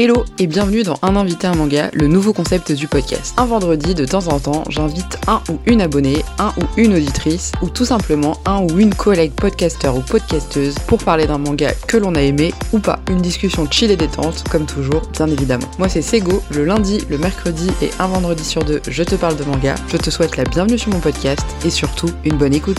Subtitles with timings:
[0.00, 3.34] Hello et bienvenue dans Un invité un manga, le nouveau concept du podcast.
[3.36, 7.50] Un vendredi, de temps en temps, j'invite un ou une abonnée, un ou une auditrice,
[7.62, 11.96] ou tout simplement un ou une collègue podcasteur ou podcasteuse pour parler d'un manga que
[11.96, 13.00] l'on a aimé ou pas.
[13.10, 15.66] Une discussion chill et détente, comme toujours, bien évidemment.
[15.80, 19.36] Moi c'est Sego, le lundi, le mercredi et un vendredi sur deux, je te parle
[19.36, 19.74] de manga.
[19.88, 22.78] Je te souhaite la bienvenue sur mon podcast et surtout une bonne écoute.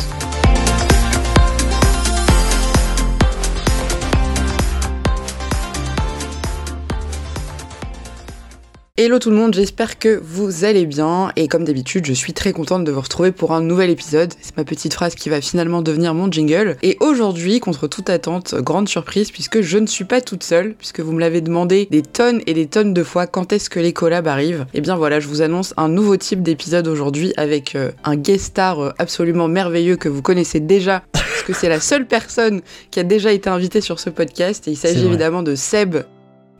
[9.01, 12.51] Hello tout le monde, j'espère que vous allez bien et comme d'habitude je suis très
[12.51, 14.33] contente de vous retrouver pour un nouvel épisode.
[14.41, 16.75] C'est ma petite phrase qui va finalement devenir mon jingle.
[16.83, 20.99] Et aujourd'hui, contre toute attente, grande surprise puisque je ne suis pas toute seule, puisque
[20.99, 23.93] vous me l'avez demandé des tonnes et des tonnes de fois quand est-ce que les
[23.93, 24.65] collabs arrivent?
[24.73, 28.17] Et eh bien voilà, je vous annonce un nouveau type d'épisode aujourd'hui avec euh, un
[28.17, 32.59] guest star euh, absolument merveilleux que vous connaissez déjà parce que c'est la seule personne
[32.91, 35.99] qui a déjà été invitée sur ce podcast et il s'agit évidemment de Seb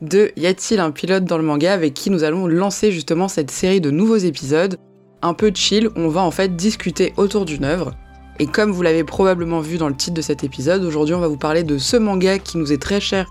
[0.00, 3.50] de Y a-t-il un pilote dans le manga avec qui nous allons lancer justement cette
[3.50, 4.78] série de nouveaux épisodes
[5.22, 7.92] un peu chill, on va en fait discuter autour d'une œuvre.
[8.38, 11.28] Et comme vous l'avez probablement vu dans le titre de cet épisode, aujourd'hui on va
[11.28, 13.28] vous parler de ce manga qui nous est très cher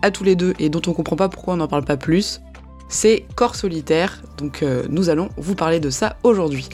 [0.00, 2.40] à tous les deux et dont on comprend pas pourquoi on n'en parle pas plus.
[2.88, 6.68] C'est Corps solitaire, donc euh, nous allons vous parler de ça aujourd'hui.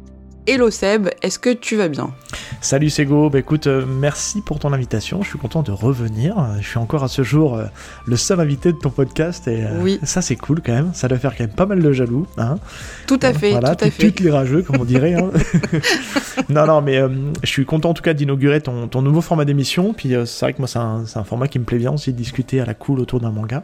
[0.45, 2.13] Hello Seb, est-ce que tu vas bien?
[2.61, 6.35] Salut Sego, bah écoute, euh, merci pour ton invitation, je suis content de revenir.
[6.61, 7.67] Je suis encore à ce jour euh,
[8.07, 10.01] le seul invité de ton podcast et euh, oui.
[10.03, 12.27] ça c'est cool quand même, ça doit faire quand même pas mal de jaloux.
[12.39, 12.57] Hein
[13.07, 14.19] tout à fait, voilà, tout à fait.
[14.19, 15.15] les rageux comme on dirait.
[15.15, 15.31] Hein.
[16.49, 17.01] non, non, mais
[17.45, 19.95] je suis content en tout cas d'inaugurer ton, ton, nouveau format d'émission.
[19.95, 22.19] Puis c'est vrai que moi c'est un, un, format qui me plaît bien aussi de
[22.19, 23.63] discuter à la cool autour d'un manga.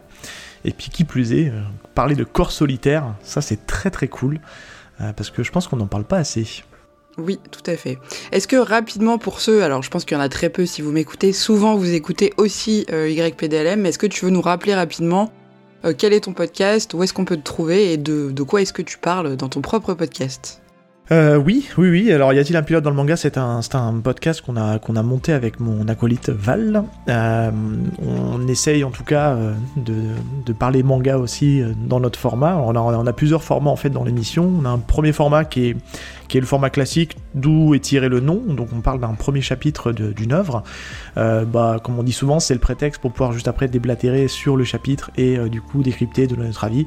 [0.64, 1.52] Et puis qui plus est,
[1.96, 4.38] parler de corps solitaire, ça c'est très très cool.
[5.16, 6.62] parce que je pense qu'on n'en parle pas assez.
[7.18, 7.98] Oui, tout à fait.
[8.30, 10.82] Est-ce que rapidement pour ceux, alors je pense qu'il y en a très peu si
[10.82, 15.32] vous m'écoutez, souvent vous écoutez aussi euh, YPDLM, est-ce que tu veux nous rappeler rapidement
[15.84, 18.72] euh, quel est ton podcast, où est-ce qu'on peut te trouver et de, quoi est-ce
[18.72, 20.62] que tu parles dans ton propre podcast?
[21.10, 22.12] Euh, oui, oui, oui.
[22.12, 23.16] Alors, y a-t-il un pilote dans le manga?
[23.16, 26.84] C'est un, un podcast qu'on a, monté avec mon acolyte Val.
[27.06, 29.34] On essaye en tout cas
[29.76, 32.56] de, parler manga aussi dans notre format.
[32.56, 34.52] On on a plusieurs formats en fait dans l'émission.
[34.60, 35.76] On a un premier format qui est,
[36.28, 38.42] qui est le format classique, d'où est tiré le nom.
[38.46, 40.62] Donc, on parle d'un premier chapitre d'une œuvre.
[41.16, 44.56] Euh, bah, comme on dit souvent, c'est le prétexte pour pouvoir juste après déblatérer sur
[44.56, 46.86] le chapitre et du coup décrypter, de notre avis.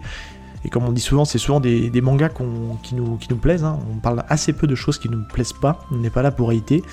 [0.64, 2.30] Et comme on dit souvent, c'est souvent des, mangas
[2.84, 3.64] qui, nous, plaisent.
[3.64, 3.80] Hein.
[3.92, 5.80] On parle assez peu de choses qui ne nous plaisent pas.
[5.92, 6.84] On n'est pas là pour hater.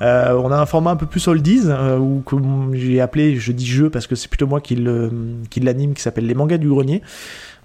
[0.00, 3.52] Euh, on a un format un peu plus oldies, euh, ou comme j'ai appelé, je
[3.52, 7.02] dis jeu parce que c'est plutôt moi qui l'anime, qui s'appelle Les mangas du grenier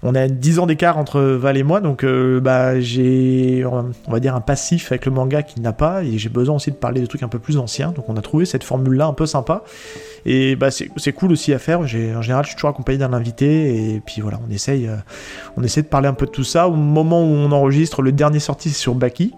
[0.02, 4.20] on a 10 ans d'écart entre Val et moi, donc euh, bah, j'ai, on va
[4.20, 7.00] dire, un passif avec le manga qui n'a pas, et j'ai besoin aussi de parler
[7.00, 9.62] de trucs un peu plus anciens, donc on a trouvé cette formule-là un peu sympa,
[10.24, 13.94] et bah, c'est cool aussi à faire, en général je suis toujours accompagné d'un invité,
[13.94, 14.96] et puis voilà, on essaye, euh,
[15.56, 18.12] on essaie de parler un peu de tout ça, au moment où on enregistre, le
[18.12, 19.34] dernier sorti c'est sur Baki,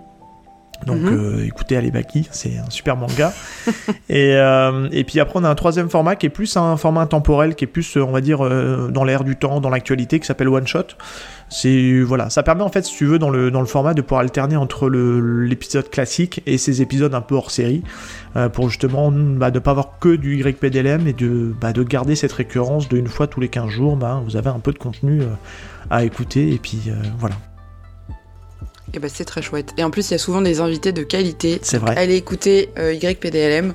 [0.87, 1.19] donc mhm.
[1.19, 3.33] euh, écoutez Alebaki, c'est un super manga.
[4.09, 7.03] et, euh, et, puis après on a un troisième format qui est plus un format
[7.03, 10.27] intemporel, qui est plus on va dire euh, dans l'air du temps, dans l'actualité, qui
[10.27, 10.87] s'appelle One Shot.
[11.51, 14.03] C'est voilà, ça permet en fait si tu veux dans le, dans le format de
[14.03, 17.83] pouvoir alterner entre l'épisode classique et ces épisodes un peu hors série,
[18.53, 22.33] pour justement bah, ne pas avoir que du YPDLM et de, bah, de garder cette
[22.33, 25.23] récurrence de une fois tous les 15 jours, bah, vous avez un peu de contenu
[25.91, 27.37] à écouter et puis voilà.
[28.89, 29.75] Et eh bah ben, c'est très chouette.
[29.77, 31.59] Et en plus, il y a souvent des invités de qualité.
[31.63, 31.95] C'est vrai.
[31.99, 33.75] Allez écouter euh, YPDLM.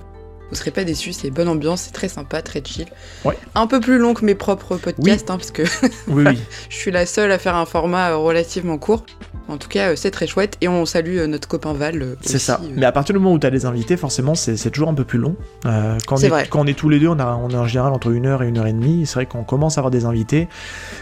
[0.49, 2.85] Vous serez pas déçus, c'est bonne ambiance, c'est très sympa, très chill.
[3.23, 3.37] Ouais.
[3.55, 5.63] Un peu plus long que mes propres podcasts, hein, parce que
[6.07, 6.39] oui, oui.
[6.69, 9.05] je suis la seule à faire un format euh, relativement court.
[9.49, 12.01] En tout cas, euh, c'est très chouette et on salue euh, notre copain Val.
[12.01, 12.61] Euh, c'est ça.
[12.75, 15.03] Mais à partir du moment où tu as des invités, forcément, c'est toujours un peu
[15.03, 15.35] plus long.
[15.63, 17.91] quand, on est, quand on est tous les deux, on, a, on est en général
[17.93, 19.05] entre une heure et une heure et demie.
[19.05, 20.47] C'est vrai qu'on commence à avoir des invités.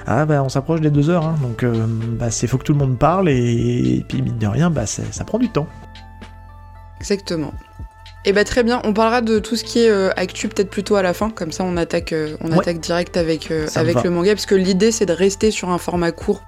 [0.07, 1.25] Ah, bah, on s'approche des deux heures.
[1.25, 1.35] Hein.
[1.41, 1.63] donc,
[2.17, 5.23] bah, c'est faut que tout le monde parle et, puis, mine de rien, bah, ça
[5.23, 5.67] prend du temps.
[6.99, 7.53] Exactement.
[8.23, 10.95] Et eh bah très bien, on parlera de tout ce qui est actu peut-être plutôt
[10.95, 14.45] à la fin, comme ça on attaque, on attaque direct avec, avec le manga, parce
[14.45, 16.43] que l'idée c'est de rester sur un format court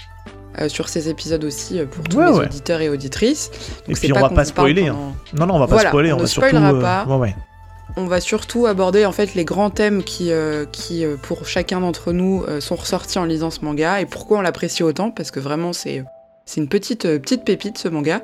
[0.60, 3.50] euh, sur ces épisodes aussi euh, pour tous les auditeurs et auditrices.
[3.88, 4.88] et puis on va pas spoiler.
[4.88, 5.14] Hein.
[5.34, 6.14] Non, non, on va pas spoiler.
[6.14, 6.56] On, va surtout.
[6.56, 7.28] Euh,
[7.98, 10.32] on va surtout aborder en fait les grands thèmes qui,
[10.72, 14.84] qui pour chacun d'entre nous, sont ressortis en lisant ce manga et pourquoi on l'apprécie
[14.84, 16.04] autant parce que vraiment c'est
[16.46, 18.22] c'est une petite petite pépite ce manga.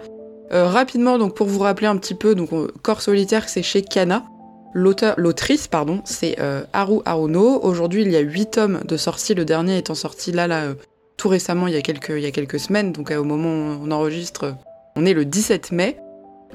[0.51, 2.49] rapidement donc pour vous rappeler un petit peu donc
[2.81, 4.23] Corps solitaire c'est chez Kana.
[4.71, 6.37] L'auteur, l'autrice, pardon, c'est
[6.73, 7.59] Haru Haruno.
[7.63, 10.75] Aujourd'hui, il y a 8 tomes de sortie, le dernier étant sorti là, là,
[11.19, 13.49] tout récemment, il y a quelques, il y a quelques semaines, donc euh, au moment
[13.49, 14.55] où on enregistre,
[14.95, 15.97] on est le 17 mai.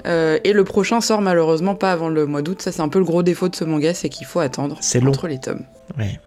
[0.05, 2.61] Euh, et le prochain sort malheureusement pas avant le mois d'août.
[2.61, 4.77] Ça, c'est un peu le gros défaut de ce manga, c'est qu'il faut attendre
[5.07, 5.63] entre les tomes.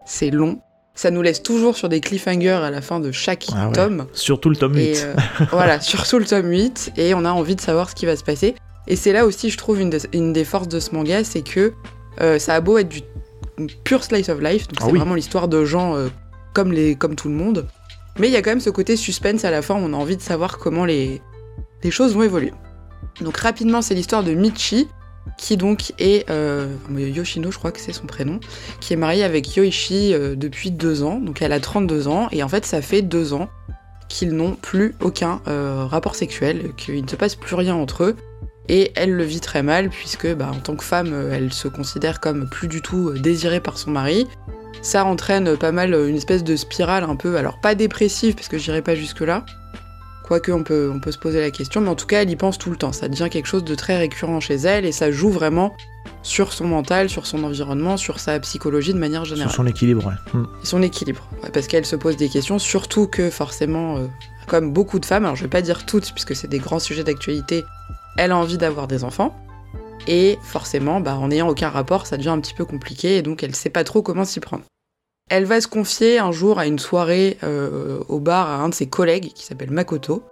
[0.07, 0.59] C'est long,
[0.95, 3.73] ça nous laisse toujours sur des cliffhangers à la fin de chaque Ah ouais.
[3.75, 4.07] tome.
[4.15, 4.81] Surtout le tome 8.
[4.83, 5.15] Et euh,
[5.51, 8.25] voilà, surtout le tome 8, et on a envie de savoir ce qui va se
[8.25, 8.55] passer.
[8.87, 11.43] Et c'est là aussi, je trouve, une, des- une des forces de ce manga, c'est
[11.43, 11.75] que
[12.23, 13.03] euh, ça a beau être du
[13.85, 14.99] pure slice of life, donc Ah c'est oui.
[14.99, 15.95] vraiment l'histoire de gens
[16.55, 17.67] comme, les, comme tout le monde,
[18.19, 20.17] mais il y a quand même ce côté suspense à la fin, on a envie
[20.17, 21.21] de savoir comment les,
[21.91, 22.53] choses vont évoluer.
[23.21, 24.89] Donc rapidement, c'est l'histoire de Michi,
[25.37, 28.41] qui donc est euh, Yoshino, je crois que c'est son prénom,
[28.81, 32.43] qui est mariée avec Yoichi euh, depuis deux ans, donc elle a 32 ans, et
[32.43, 33.49] en fait ça fait deux ans
[34.09, 38.17] qu'ils n'ont plus aucun euh, rapport sexuel, qu'il ne se passe plus rien entre eux.
[38.71, 42.21] Et elle le vit très mal, puisque bah, en tant que femme, elle se considère
[42.21, 44.27] comme plus du tout désirée par son mari.
[44.83, 48.49] Ça entraîne pas mal euh, une espèce de spirale un peu, alors pas dépressive, parce
[48.49, 49.45] que j'irai pas jusque-là.
[50.25, 52.37] Quoique on peut, on peut se poser la question, mais en tout cas, elle y
[52.37, 52.93] pense tout le temps.
[52.93, 55.75] Ça devient quelque chose de très récurrent chez elle, et ça joue vraiment
[56.23, 60.07] sur son mental, sur son environnement, sur sa psychologie de manière générale Sur son équilibre,
[60.07, 60.39] ouais.
[60.39, 60.45] Mm.
[60.63, 61.29] et son équilibre.
[61.43, 64.07] Ouais, parce qu'elle se pose des questions, surtout que forcément, euh,
[64.47, 67.05] comme beaucoup de femmes, alors je vais pas dire toutes, puisque c'est des grands sujets
[67.05, 67.65] d'actualité,
[68.17, 69.35] elle a envie d'avoir des enfants.
[70.11, 73.43] Et forcément, bah, en n'ayant aucun rapport, ça devient un petit peu compliqué, et donc
[73.43, 74.65] elle sait pas trop comment s'y prendre.
[75.29, 78.75] Elle va se confier un jour à une soirée euh, au bar à un de
[78.75, 80.25] ses collègues, qui s'appelle Makoto,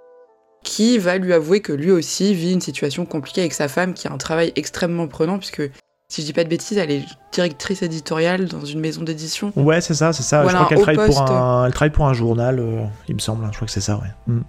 [0.64, 4.08] qui va lui avouer que lui aussi vit une situation compliquée avec sa femme, qui
[4.08, 5.70] a un travail extrêmement prenant, puisque,
[6.08, 9.52] si je dis pas de bêtises, elle est directrice éditoriale dans une maison d'édition.
[9.56, 10.43] Ouais, c'est ça, c'est ça.
[10.43, 11.67] Voilà, je crois qu'elle travaille, pour un...
[11.67, 13.46] elle travaille pour un journal, euh, il me semble.
[13.50, 14.32] Je crois que c'est ça, ouais.
[14.32, 14.40] Mm.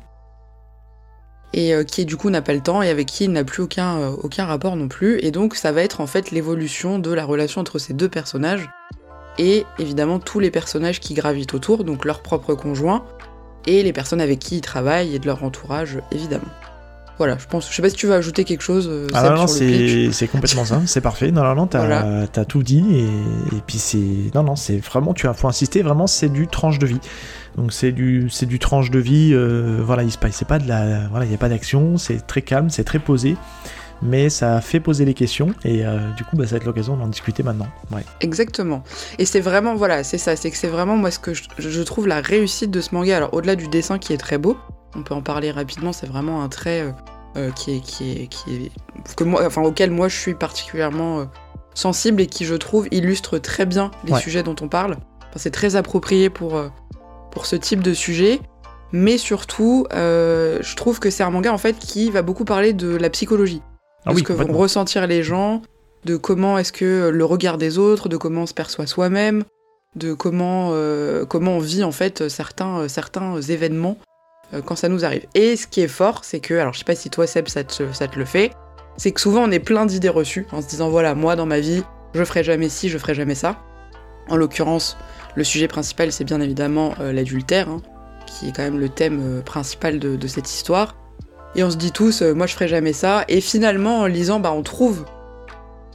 [1.54, 3.64] Et euh, qui du coup n'a pas le temps et avec qui il n'a plus
[3.64, 5.20] aucun, euh, aucun rapport non plus.
[5.24, 8.70] Et donc ça va être en fait l'évolution de la relation entre ces deux personnages
[9.38, 13.06] et évidemment tous les personnages qui gravitent autour, donc leurs propres conjoints
[13.66, 16.46] et les personnes avec qui ils travaillent et de leur entourage évidemment.
[17.18, 17.68] Voilà, je pense.
[17.70, 18.88] Je sais pas si tu veux ajouter quelque chose.
[18.92, 21.32] euh, Ah Seb, non, non, c'est complètement ça, c'est parfait.
[21.32, 22.28] Non, non, non, t'as Voilà.
[22.48, 24.32] tout dit et, et puis c'est.
[24.36, 27.00] Non, non, c'est vraiment, tu as, faut insister, vraiment, c'est du tranche de vie.
[27.58, 30.68] Donc c'est du, c'est du tranche de vie, euh, voilà, il se passe, pas de
[30.68, 31.08] la.
[31.10, 33.36] Voilà, il n'y a pas d'action, c'est très calme, c'est très posé,
[34.02, 36.96] mais ça fait poser les questions et euh, du coup, bah, ça va être l'occasion
[36.98, 37.68] d'en discuter maintenant.
[37.92, 38.04] Ouais.
[38.22, 38.84] Exactement.
[39.18, 41.82] Et c'est vraiment, voilà, c'est ça, c'est que c'est vraiment moi ce que je, je
[41.82, 43.18] trouve la réussite de ce manga.
[43.18, 44.58] Alors au-delà du dessin qui est très beau,
[44.96, 46.92] on peut en parler rapidement, c'est vraiment un trait euh,
[47.38, 48.72] euh, qui est, qui est, qui est,
[49.16, 51.26] que moi, enfin auquel moi je suis particulièrement euh,
[51.74, 54.20] sensible et qui je trouve illustre très bien les Ouais.
[54.22, 54.94] sujets dont on parle.
[55.22, 56.60] Enfin, c'est très approprié pour,
[57.32, 58.40] pour ce type de sujet.
[58.94, 62.72] Mais surtout, euh, je trouve que c'est un manga en fait qui va beaucoup parler
[62.72, 63.62] de la psychologie
[64.10, 65.62] de oui, ce que vont ressentir les gens,
[66.06, 69.44] de comment est-ce que le regard des autres, de comment on se perçoit soi-même,
[69.96, 73.98] de comment, euh, comment on vit en fait certains, euh, certains événements
[74.54, 75.26] euh, quand ça nous arrive.
[75.34, 77.64] Et ce qui est fort, c'est que, alors je sais pas si toi Seb ça
[77.64, 78.52] te, ça te le fait,
[78.98, 81.60] c'est que souvent on est plein d'idées reçues en se disant voilà, moi dans ma
[81.60, 81.84] vie,
[82.14, 83.58] je ferai jamais ci, je ferai jamais ça.
[84.30, 84.98] En l'occurrence,
[85.36, 87.82] le sujet principal c'est bien évidemment euh, l'adultère, hein,
[88.26, 90.96] qui est quand même le thème principal de, de cette histoire.
[91.58, 93.26] Et on se dit tous, euh, moi je ferai jamais ça.
[93.28, 95.06] Et finalement, en lisant, bah, on trouve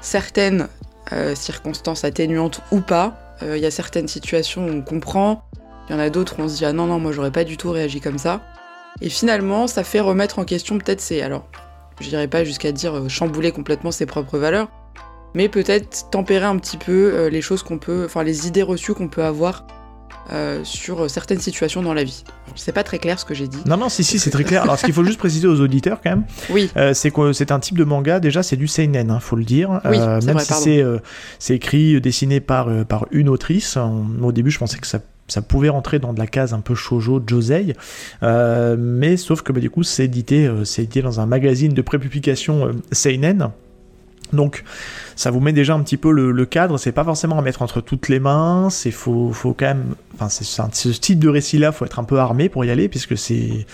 [0.01, 0.69] certaines
[1.13, 3.15] euh, circonstances atténuantes ou pas.
[3.43, 5.45] Euh, Il y a certaines situations où on comprend.
[5.89, 7.45] Il y en a d'autres où on se dit, ah non, non, moi j'aurais pas
[7.45, 8.41] du tout réagi comme ça.
[9.01, 11.23] Et finalement, ça fait remettre en question peut-être ses.
[11.23, 11.47] Alors,
[12.01, 14.69] je dirais pas jusqu'à dire chambouler complètement ses propres valeurs,
[15.35, 18.05] mais peut-être tempérer un petit peu les choses qu'on peut.
[18.05, 19.65] Enfin, les idées reçues qu'on peut avoir
[20.33, 22.25] euh, sur certaines situations dans la vie.
[22.55, 23.59] C'est pas très clair ce que j'ai dit.
[23.67, 24.63] Non, non, si, si, c'est très clair.
[24.63, 27.51] Alors, ce qu'il faut juste préciser aux auditeurs, quand même, Oui, Euh, c'est que c'est
[27.51, 30.27] un type de manga déjà c'est du seinen hein, faut le dire Oui, Euh, c'est
[30.27, 30.99] même vrai, si c'est euh,
[31.51, 33.77] écrit euh, dessiné par euh, par une autrice
[34.23, 36.75] au début je pensais que ça ça pouvait rentrer dans de la case un peu
[36.75, 37.75] shoujo josei
[38.23, 41.73] euh, mais sauf que bah, du coup c'est édité euh, c'est édité dans un magazine
[41.73, 43.51] de prépublication euh, seinen
[44.33, 44.65] donc
[45.17, 47.81] ça vous met déjà un petit peu le, cadre, c'est pas forcément à mettre entre
[47.81, 51.73] toutes les mains, c'est faut, faut quand même, enfin c'est ce type de récit là,
[51.73, 53.67] faut être un peu armé pour y aller puisque c'est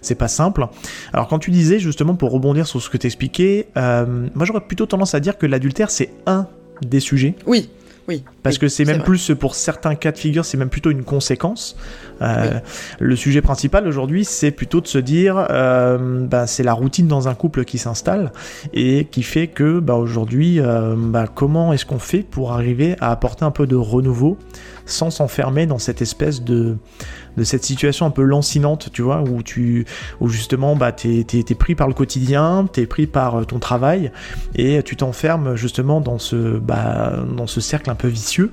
[0.00, 0.66] c'est pas simple.
[1.12, 4.86] Alors quand tu disais justement pour rebondir sur ce que t'expliquais, euh, moi j'aurais plutôt
[4.86, 6.46] tendance à dire que l'adultère c'est un
[6.82, 7.34] des sujets.
[7.46, 7.70] Oui,
[8.08, 8.24] oui.
[8.42, 9.04] parce oui, que c'est même vrai.
[9.04, 11.76] plus pour certains cas de figure, c'est même plutôt une conséquence.
[12.22, 12.58] Euh,
[12.98, 17.28] Le sujet principal aujourd'hui, c'est plutôt de se dire, euh, bah, c'est la routine dans
[17.28, 18.32] un couple qui s'installe
[18.72, 23.10] et qui fait que bah, aujourd'hui, euh, bah, comment est-ce qu'on fait pour arriver à
[23.12, 24.38] apporter un peu de renouveau
[24.88, 26.76] sans s'enfermer dans cette espèce de
[27.36, 29.86] de cette situation un peu lancinante, tu vois, où tu,
[30.20, 33.60] où justement, bah, t'es, t'es, t'es pris par le quotidien, t'es pris par euh, ton
[33.60, 34.10] travail,
[34.56, 38.50] et tu t'enfermes justement dans ce, bah, dans ce cercle un peu vicieux,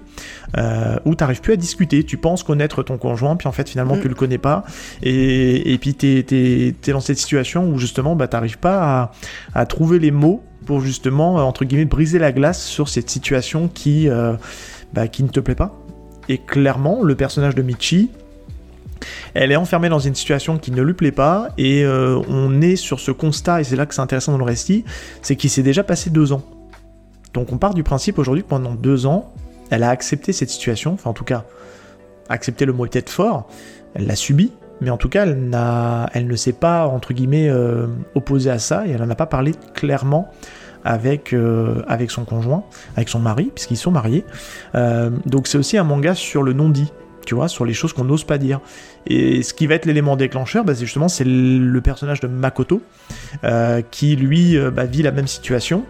[0.58, 2.04] euh, où t'arrives plus à discuter.
[2.04, 4.02] Tu penses connaître ton conjoint, puis en fait finalement Mm.
[4.02, 4.66] tu le connais pas,
[5.02, 9.12] et, et puis t'es, t'es, t'es dans cette situation où justement, bah, t'arrives pas à,
[9.60, 13.68] à trouver les mots pour justement, euh, entre guillemets, briser la glace sur cette situation
[13.68, 14.34] qui, euh,
[14.94, 15.76] bah, qui ne te plaît pas.
[16.30, 18.10] Et clairement, le personnage de Michi,
[19.34, 22.76] elle est enfermée dans une situation qui ne lui plaît pas, et euh, on est
[22.76, 24.86] sur ce constat, et c'est là que c'est intéressant dans le récit,
[25.22, 26.42] c'est qu'il s'est déjà passé deux ans.
[27.34, 29.34] Donc on part du principe aujourd'hui que pendant deux ans,
[29.70, 31.44] elle a accepté cette situation, enfin en tout cas,
[32.30, 33.48] accepter le mot est peut-être fort,
[33.94, 34.52] elle l'a subi,
[34.82, 35.52] mais en tout cas, elle,
[36.14, 39.26] elle ne s'est pas, entre guillemets, euh, opposée à ça, et elle n'en a pas
[39.26, 40.32] parlé clairement
[40.86, 42.64] avec, euh, avec son conjoint,
[42.96, 44.24] avec son mari, puisqu'ils sont mariés.
[44.76, 46.94] Euh, donc c'est aussi un manga sur le non-dit,
[47.26, 48.62] tu vois, sur les choses qu'on n'ose pas dire.
[49.08, 52.84] Et ce qui va être l'élément déclencheur, bah, c'est justement c'est le personnage de Makoto
[53.44, 55.86] euh, qui lui bah, vit la même situation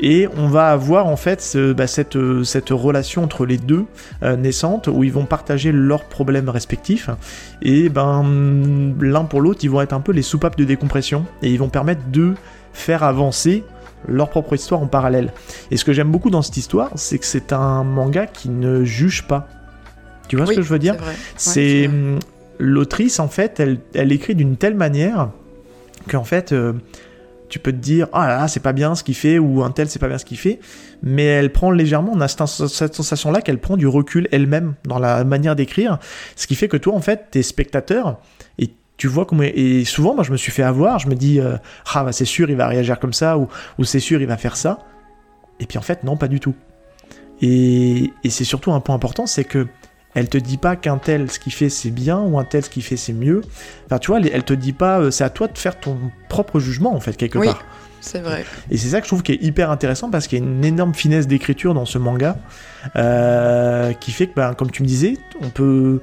[0.00, 3.84] et on va avoir en fait bah, cette, cette relation entre les deux
[4.22, 7.10] naissantes où ils vont partager leurs problèmes respectifs
[7.60, 11.50] et ben l'un pour l'autre ils vont être un peu les soupapes de décompression et
[11.50, 12.34] ils vont permettre de
[12.72, 13.64] faire avancer
[14.06, 15.32] leur propre histoire en parallèle.
[15.70, 18.84] Et ce que j'aime beaucoup dans cette histoire, c'est que c'est un manga qui ne
[18.84, 19.48] juge pas.
[20.28, 20.96] Tu vois ce que je veux dire
[21.36, 22.18] C'est hum,
[22.58, 25.30] l'autrice en fait, elle, elle écrit d'une telle manière
[26.08, 26.74] qu'en fait euh,
[27.48, 29.70] tu peux te dire ah là, là c'est pas bien ce qu'il fait ou un
[29.70, 30.60] tel c'est pas bien ce qu'il fait,
[31.02, 34.74] mais elle prend légèrement, on a cette, cette sensation là qu'elle prend du recul elle-même
[34.84, 35.98] dans la manière d'écrire,
[36.36, 38.20] ce qui fait que toi en fait t'es spectateur
[38.58, 41.40] et tu vois comment et souvent moi je me suis fait avoir, je me dis
[41.40, 41.56] euh,
[41.94, 44.36] ah bah, c'est sûr il va réagir comme ça ou, ou c'est sûr il va
[44.36, 44.80] faire ça,
[45.60, 46.54] et puis en fait non pas du tout.
[47.40, 49.68] Et, et c'est surtout un point important, c'est que
[50.14, 52.70] elle te dit pas qu'un tel ce qu'il fait c'est bien ou un tel ce
[52.70, 53.42] qu'il fait c'est mieux.
[53.86, 55.96] Enfin, tu vois, elle te dit pas, euh, c'est à toi de faire ton
[56.28, 57.64] propre jugement en fait quelque oui, part.
[58.00, 58.44] C'est vrai.
[58.70, 60.64] Et c'est ça que je trouve qui est hyper intéressant parce qu'il y a une
[60.64, 62.36] énorme finesse d'écriture dans ce manga
[62.96, 66.00] euh, qui fait que, ben, comme tu me disais, on peut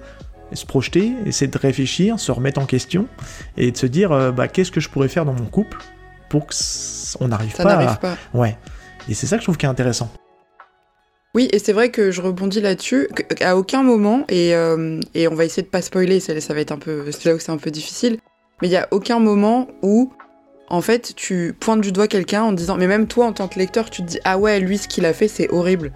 [0.56, 3.08] se projeter, essayer de réfléchir, se remettre en question
[3.58, 5.78] et de se dire, euh, bah, qu'est-ce que je pourrais faire dans mon couple
[6.30, 7.96] pour qu'on n'arrive pas, à...
[7.96, 8.18] pas.
[8.34, 8.58] Ouais.
[9.08, 10.12] Et c'est ça que je trouve qui est intéressant.
[11.36, 13.10] Oui, et c'est vrai que je rebondis là-dessus.
[13.42, 16.62] À aucun moment, et, euh, et, on va essayer de pas spoiler, ça, ça va
[16.62, 18.20] être un peu, c'est là où c'est un peu difficile,
[18.62, 20.14] mais il y a aucun moment où,
[20.70, 23.60] en fait, tu pointes du doigt quelqu'un en disant, mais même toi en tant que
[23.60, 25.92] lecteur, tu te dis, ah ouais, lui, ce qu'il a fait, c'est horrible.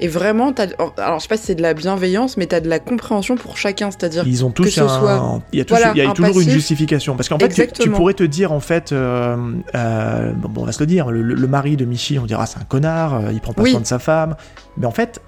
[0.00, 0.68] Et vraiment, as,
[1.00, 3.36] alors je sais pas si c'est de la bienveillance, mais tu as de la compréhension
[3.36, 4.88] pour chacun, c'est-à-dire ils ont tous que ce un...
[4.88, 6.48] soit, il y a, tous, voilà, il y a un toujours passif.
[6.48, 9.36] une justification parce qu'en fait tu, pourrais te dire en fait euh,
[9.74, 12.58] euh, bon on va se le dire le, le mari de Michi on dira c'est
[12.58, 13.70] un connard euh, il prend pas Oui.
[13.70, 14.34] soin de sa femme
[14.76, 15.20] mais en fait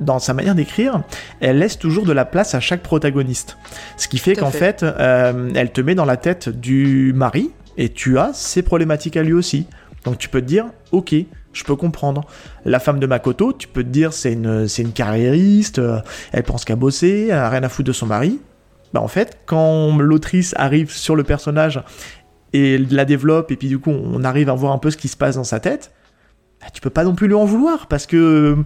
[0.00, 1.02] dans sa manière d'écrire,
[1.40, 3.58] elle laisse toujours de la place à chaque protagoniste.
[3.96, 4.80] Ce qui fait qu'en fait.
[4.80, 9.16] fait, euh, elle te met dans la tête du mari et tu as ses problématiques
[9.16, 9.66] à lui aussi.
[10.04, 11.14] Donc tu peux te dire, ok,
[11.52, 12.24] je peux comprendre.
[12.64, 16.00] La femme de Makoto, tu peux te dire, c'est une, c'est une carriériste, euh,
[16.32, 18.40] elle pense qu'à bosser, elle a rien à foutre de son mari.
[18.92, 21.82] Bah en fait, quand l'autrice arrive sur le personnage
[22.52, 25.08] et la développe, et puis du coup on arrive à voir un peu ce qui
[25.08, 25.92] se passe dans sa tête,
[26.60, 28.58] bah, tu peux pas non plus lui en vouloir parce que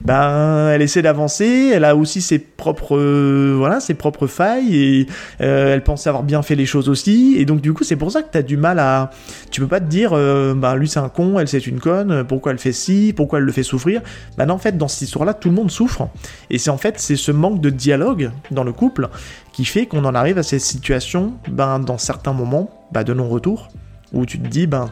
[0.00, 5.06] ben elle essaie d'avancer, elle a aussi ses propres euh, voilà ses propres failles et
[5.42, 8.10] euh, elle pense avoir bien fait les choses aussi et donc du coup c'est pour
[8.10, 9.10] ça que tu as du mal à
[9.50, 12.24] tu peux pas te dire euh, ben lui c'est un con, elle c'est une conne,
[12.24, 14.00] pourquoi elle fait ci, pourquoi elle le fait souffrir.
[14.38, 16.08] Ben non, en fait dans cette histoire là tout le monde souffre
[16.48, 19.10] et c'est en fait c'est ce manque de dialogue dans le couple
[19.52, 23.68] qui fait qu'on en arrive à ces situations ben dans certains moments ben, de non-retour
[24.14, 24.86] où tu te dis ben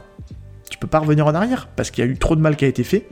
[0.72, 2.64] tu peux pas revenir en arrière parce qu'il y a eu trop de mal qui
[2.64, 3.06] a été fait.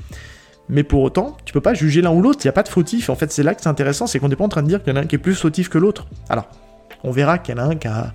[0.71, 2.69] Mais pour autant, tu peux pas juger l'un ou l'autre, il n'y a pas de
[2.69, 3.11] fautif.
[3.11, 4.83] En fait, c'est là que c'est intéressant, c'est qu'on n'est pas en train de dire
[4.83, 6.07] qu'il y en a un qui est plus fautif que l'autre.
[6.31, 6.49] Alors,
[7.05, 8.15] on verra qu'il y en a un qui a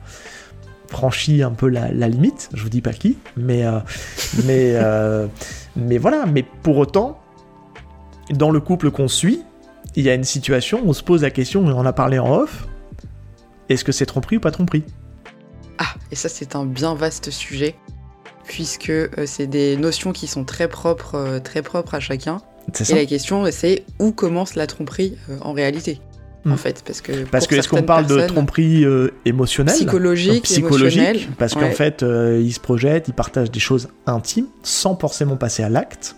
[0.87, 3.79] franchi un peu la, limite, je vous dis pas qui, mais, euh,
[4.49, 5.27] euh,
[5.75, 7.19] mais voilà, mais pour autant,
[8.31, 9.43] dans le couple qu'on suit,
[9.95, 11.93] il y a une situation où on se pose la question, et on en a
[11.93, 12.67] parlé en off,
[13.69, 14.83] est-ce que c'est tromperie ou pas tromperie?
[15.77, 17.75] Ah, et ça c'est un bien vaste sujet,
[18.47, 22.41] puisque euh, c'est des notions qui sont très propres, euh, très propres à chacun.
[22.89, 25.99] Et la question c'est où commence la tromperie euh, en réalité.
[26.47, 31.27] En fait, parce que Parce que est-ce qu'on parle de tromperie euh, émotionnelle psychologique, psychologique,
[31.39, 35.63] parce qu'en fait, euh, ils se projettent, ils partagent des choses intimes, sans forcément passer
[35.63, 36.15] à l'acte.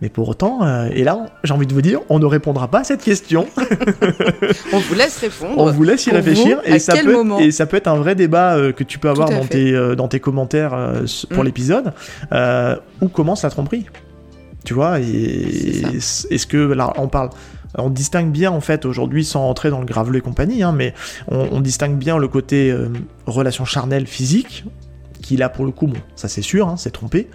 [0.00, 2.80] Mais pour autant, euh, et là, j'ai envie de vous dire, on ne répondra pas
[2.80, 3.46] à cette question.
[4.72, 5.54] on vous laisse répondre.
[5.56, 6.60] on vous laisse y réfléchir.
[6.66, 8.84] vous, et, ça peut moment être, et ça peut être un vrai débat euh, que
[8.84, 10.76] tu peux avoir dans tes, euh, dans tes commentaires
[11.30, 11.46] pour Mm.
[11.46, 11.92] l'épisode.
[13.00, 13.86] Où commence la tromperie?
[14.64, 16.56] Tu vois Est-ce que.
[16.56, 17.30] Là, on parle.
[17.76, 20.94] On distingue bien en fait aujourd'hui, sans rentrer dans le graveleux et compagnie, hein, mais
[21.28, 22.88] on, on distingue bien le côté euh,
[23.26, 24.64] relation charnelle physique,
[25.22, 27.28] qui là pour le coup, bon, ça c'est sûr, hein, c'est trompé.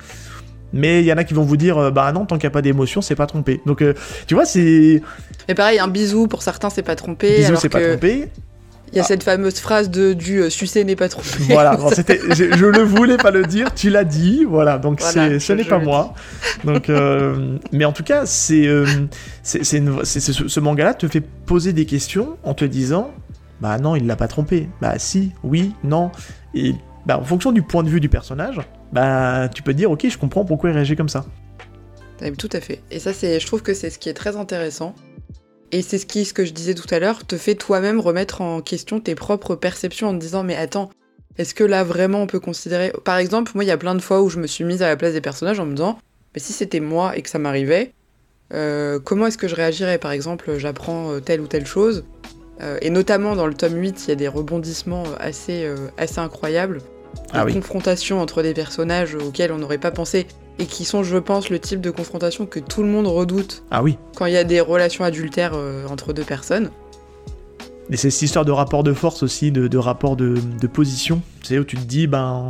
[0.74, 2.52] Mais il y en a qui vont vous dire, euh, bah non, tant qu'il n'y
[2.52, 3.62] a pas d'émotion, c'est pas trompé.
[3.66, 3.94] Donc euh,
[4.28, 5.02] tu vois, c'est.
[5.48, 7.46] Mais pareil, un bisou pour certains c'est pas trompé.
[7.46, 8.30] Alors c'est pas trompé.
[8.92, 11.22] Il y a cette fameuse phrase de du euh, sucer n'est pas trop.
[11.50, 11.78] Voilà,
[12.30, 15.64] je, je, le voulais pas le dire, tu l'as dit, voilà, donc c'est, ce n'est
[15.64, 16.16] pas moi.
[16.64, 18.68] Donc, euh, mais en tout cas, c'est,
[19.44, 23.12] c'est, ce, ce manga-là te fait poser des questions en te disant,
[23.62, 24.70] bah non, il l'a pas trompé.
[24.82, 26.12] Bah si, oui, non.
[26.56, 26.74] Et
[27.06, 28.60] bah, en fonction du point de vue du personnage,
[28.92, 31.26] bah tu peux dire, ok, je comprends pourquoi il réagit comme ça.
[32.38, 32.82] Tout à fait.
[32.92, 34.94] Et ça, c'est, je trouve que c'est ce qui est très intéressant.
[35.72, 38.42] Et c'est ce qui, ce que je disais tout à l'heure, te fait toi-même remettre
[38.42, 40.90] en question tes propres perceptions en te disant mais attends,
[41.38, 42.92] est-ce que là vraiment on peut considérer...
[43.06, 44.88] Par exemple, moi il y a plein de fois où je me suis mise à
[44.88, 46.00] la place des personnages en me disant
[46.34, 47.94] mais si c'était moi et que ça m'arrivait,
[48.54, 52.04] euh, comment est-ce que je réagirais Par exemple, j'apprends euh, telle ou telle chose,
[52.62, 56.82] euh, et notamment dans le tome 8, il y a des rebondissements assez, assez incroyables,
[57.34, 60.28] ah des confrontations entre des personnages auxquels on n'aurait pas pensé
[60.60, 63.64] et qui sont, je pense, le type de confrontation que tout le monde redoute.
[63.72, 63.98] Ah oui.
[64.16, 66.70] Quand il y a des relations adultères euh, entre deux personnes.
[67.90, 70.38] Et c'est cette histoire de rapport de force aussi, de, rapport de,
[70.72, 71.22] position.
[71.44, 72.50] Sais, où tu te dis, ben.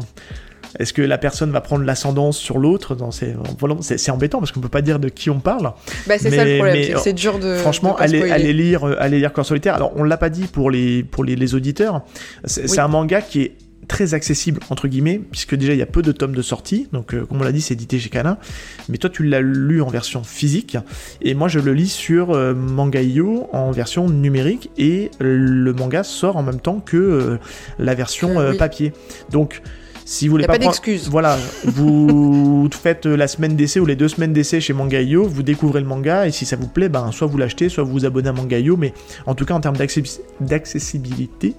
[0.78, 2.96] Est-ce que la personne va prendre l'ascendance sur l'autre?
[3.10, 5.74] C'est embêtant parce qu'on peut pas dire de qui on parle.
[6.06, 7.56] Bah, c'est ça le problème, c'est dur de.
[7.56, 9.74] Franchement, allez, allez, lire, allez lire Corps solitaire.
[9.74, 12.04] Alors, on l'a pas dit pour les, pour les, auditeurs.
[12.46, 13.56] C'est un manga qui est
[13.90, 17.14] très accessible entre guillemets, puisque déjà il y a peu de tomes de sortie, donc
[17.14, 18.40] euh, comme on l'a dit c'est édité chez Kana,
[18.88, 20.78] mais toi tu l'as lu en version physique,
[21.22, 26.38] et moi je le lis sur euh, Manga.io en version numérique, et le manga sort
[26.38, 27.38] en même temps que euh,
[27.80, 28.94] la version papier.
[29.32, 29.62] Donc
[30.06, 30.72] si vous voulez pas, pas
[31.10, 35.82] voilà, vous faites la semaine d'essai ou les deux semaines d'essai chez Manga.io, vous découvrez
[35.82, 36.28] le manga.
[36.28, 38.78] Et si ça vous plaît, ben soit vous l'achetez, soit vous vous abonnez à Manga.io,
[38.78, 38.94] mais
[39.26, 41.56] en tout cas en termes d'accessibilité,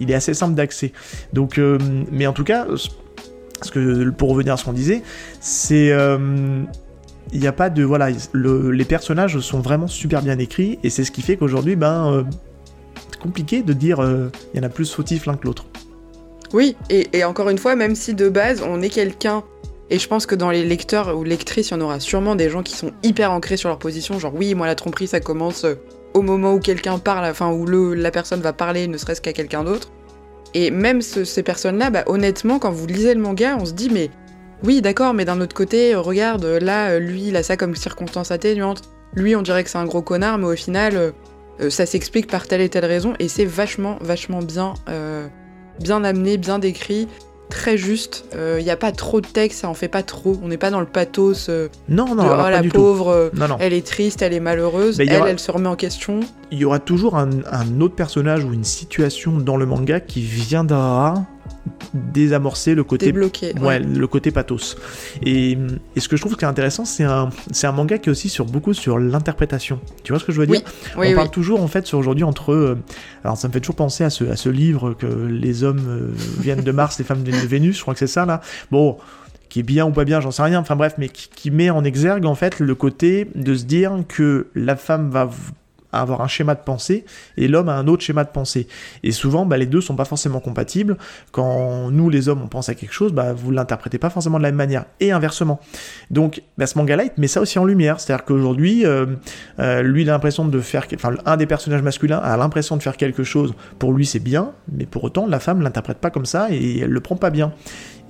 [0.00, 0.92] il est assez simple d'accès.
[1.32, 1.78] Donc, euh,
[2.10, 2.66] mais en tout cas,
[3.58, 5.02] parce que pour revenir à ce qu'on disait,
[5.40, 6.62] c'est euh,
[7.32, 11.04] il n'y a pas de voilà, les personnages sont vraiment super bien écrits et c'est
[11.04, 12.22] ce qui fait qu'aujourd'hui, ben, euh,
[13.10, 14.00] c'est compliqué de dire
[14.54, 15.66] il y en a plus fautifs l'un que l'autre.
[16.54, 19.44] Oui, et, encore une fois, même si de base on est quelqu'un,
[19.90, 22.48] et je pense que dans les lecteurs ou lectrices, il y en aura sûrement des
[22.48, 25.66] gens qui sont hyper ancrés sur leur position, genre oui, moi la tromperie ça commence
[26.14, 29.32] au moment où quelqu'un parle, enfin où le, la personne va parler, ne serait-ce qu'à
[29.32, 29.90] quelqu'un d'autre.
[30.54, 34.10] Et même ces personnes-là, bah, honnêtement, quand vous lisez le manga, on se dit, mais
[34.64, 38.82] oui, d'accord, mais d'un autre côté, regarde, là, lui, il a ça comme circonstance atténuante.
[39.14, 41.10] Lui, on dirait que c'est un gros connard, mais au final, euh,
[41.60, 45.26] euh, ça s'explique par telle et telle raison, et c'est vachement, vachement bien, euh,
[45.80, 47.08] bien amené, bien décrit
[47.48, 48.24] très juste.
[48.32, 50.38] Il euh, n'y a pas trop de texte, ça en fait pas trop.
[50.42, 51.48] On n'est pas dans le pathos.
[51.48, 55.10] Euh, non, non, de, oh, la pauvre, euh, elle est triste, elle est malheureuse, elle,
[55.10, 56.20] elle se remet en question.
[56.50, 60.20] Il y aura toujours un, un, autre personnage ou une situation dans le manga qui
[60.22, 61.26] viendra
[61.94, 64.76] désamorcer le côté ouais, le côté pathos.
[65.22, 65.58] Et,
[65.96, 68.12] et, ce que je trouve qui est intéressant c'est un c'est un manga qui est
[68.12, 69.80] aussi sur beaucoup sur l'interprétation.
[70.04, 70.62] Tu vois ce que je veux dire?
[70.96, 72.78] On parle toujours en fait sur aujourd'hui entre euh,
[73.24, 76.12] alors ça me fait toujours penser à ce à ce livre que les hommes euh,
[76.40, 78.40] viennent de Mars les femmes viennent de Vénus je crois que c'est ça là.
[78.70, 78.98] Bon
[79.48, 81.70] qui est bien ou pas bien, j'en sais rien, enfin bref, mais qui, qui, met
[81.70, 85.30] en exergue en fait le côté de se dire que la femme va
[85.92, 87.04] à avoir un schéma de pensée
[87.36, 88.66] et l'homme a un autre schéma de pensée.
[89.02, 90.96] Et souvent, bah, les deux sont pas forcément compatibles.
[91.32, 94.42] Quand nous, les hommes, on pense à quelque chose, bah, vous l'interprétez pas forcément de
[94.42, 94.84] la même manière.
[95.00, 95.60] Et inversement.
[96.10, 98.00] Donc, bah, ce manga-là, il met ça aussi en lumière.
[98.00, 99.06] C'est-à-dire qu'aujourd'hui, euh,
[99.58, 100.86] euh, lui, l'impression de faire...
[100.94, 103.54] Enfin, un des personnages masculins a l'impression de faire quelque chose.
[103.78, 106.90] Pour lui, c'est bien, mais pour autant, la femme l'interprète pas comme ça et elle
[106.90, 107.52] le prend pas bien.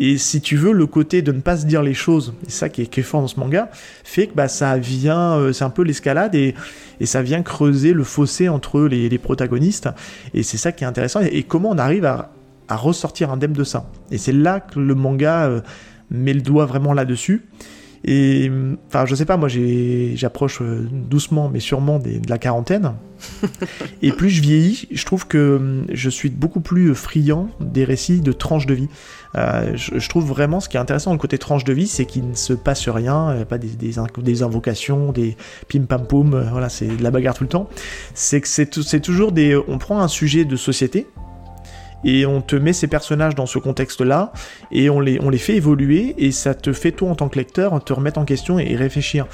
[0.01, 2.69] Et si tu veux, le côté de ne pas se dire les choses, et ça
[2.69, 3.71] qui est, fort dans ce manga,
[4.05, 6.55] fait que bah, ça vient, euh, c'est un peu l'escalade et,
[7.01, 9.89] et, ça vient creuser le fossé entre les, les protagonistes.
[10.35, 11.21] Et c'est ça qui est intéressant.
[11.21, 12.33] Et, comment on arrive à,
[12.69, 13.91] à, ressortir indemne de ça?
[14.11, 15.61] Et c'est là que le manga euh,
[16.11, 17.47] met le doigt vraiment là-dessus.
[18.05, 18.51] Et
[18.87, 22.95] enfin, je sais pas, moi j'approche euh, doucement mais sûrement de la quarantaine.
[24.03, 28.21] et plus je vieillis, je trouve que hum, je suis beaucoup plus friand des récits
[28.21, 28.89] de tranches de vie.
[29.37, 32.07] Euh, je, trouve vraiment ce qui est intéressant dans le côté tranche de vie, c'est
[32.07, 35.37] qu'il ne se passe rien, pas des, des, invocations, des
[35.69, 37.69] pim pam poum, euh, voilà, c'est de la bagarre tout le temps.
[38.15, 39.57] C'est que c'est toujours des.
[39.69, 41.07] On prend un sujet de société,
[42.05, 44.33] et on te met ces personnages dans ce contexte-là,
[44.71, 47.93] et on les, fait évoluer, et ça te fait toi en tant que lecteur te
[47.93, 49.27] remettre en question et réfléchir.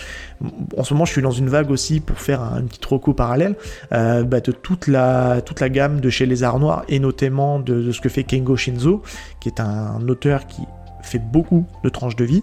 [0.77, 3.57] En ce moment, je suis dans une vague aussi pour faire un, petit troco parallèle
[3.93, 8.01] euh, bah, de toute la, gamme de chez les Arts Noirs, et notamment de, ce
[8.01, 9.03] que fait Kengo Shinzo,
[9.41, 10.63] qui est un auteur qui
[11.03, 12.43] fait beaucoup de tranches de vie,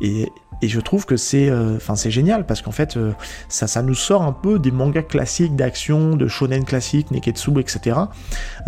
[0.00, 0.28] et
[0.62, 3.12] et je trouve que c'est euh, génial parce qu'en fait euh,
[3.48, 7.98] ça, ça nous sort un peu des mangas classiques d'action, de shonen classiques, neketsu, etc.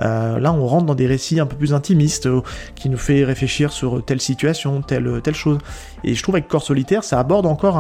[0.01, 2.29] Euh, là on rentre dans des récits un peu plus intimistes
[2.75, 5.59] qui nous fait réfléchir sur telle situation, telle, telle chose.
[6.05, 7.77] Et je trouve avec Corps Solitaire ça aborde encore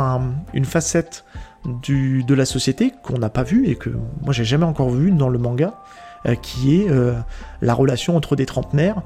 [0.53, 1.25] une facette
[1.65, 3.91] de la société qu'on n'a pas vue et que
[4.23, 5.75] moi j'ai jamais encore vu dans le manga.
[6.43, 6.89] qui est
[7.61, 9.03] la relation entre des trentenaires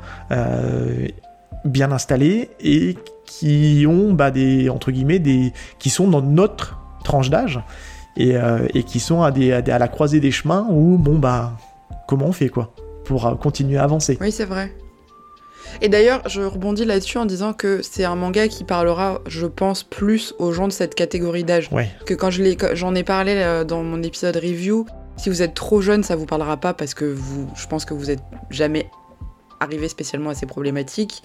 [1.65, 7.31] bien installés et qui ont bah, des entre guillemets des qui sont dans notre tranche
[7.31, 7.61] d'âge
[8.17, 8.35] et,
[8.73, 11.53] et, qui sont à, des, à, la croisée des chemins où bon bah
[12.09, 12.73] comment on fait quoi
[13.05, 14.17] pour continuer à avancer.
[14.21, 14.73] Oui c'est vrai.
[15.81, 19.83] Et d'ailleurs, je rebondis là-dessus en disant que c'est un manga qui parlera, je pense,
[19.83, 21.71] plus aux gens de cette catégorie d'âge.
[22.07, 24.87] Que quand j'en ai parlé euh, dans mon épisode review,
[25.17, 27.95] si vous êtes trop jeune, ça vous parlera pas parce que vous, je pense que
[27.95, 28.89] vous êtes jamais
[29.61, 31.23] arrivé spécialement à ces problématiques.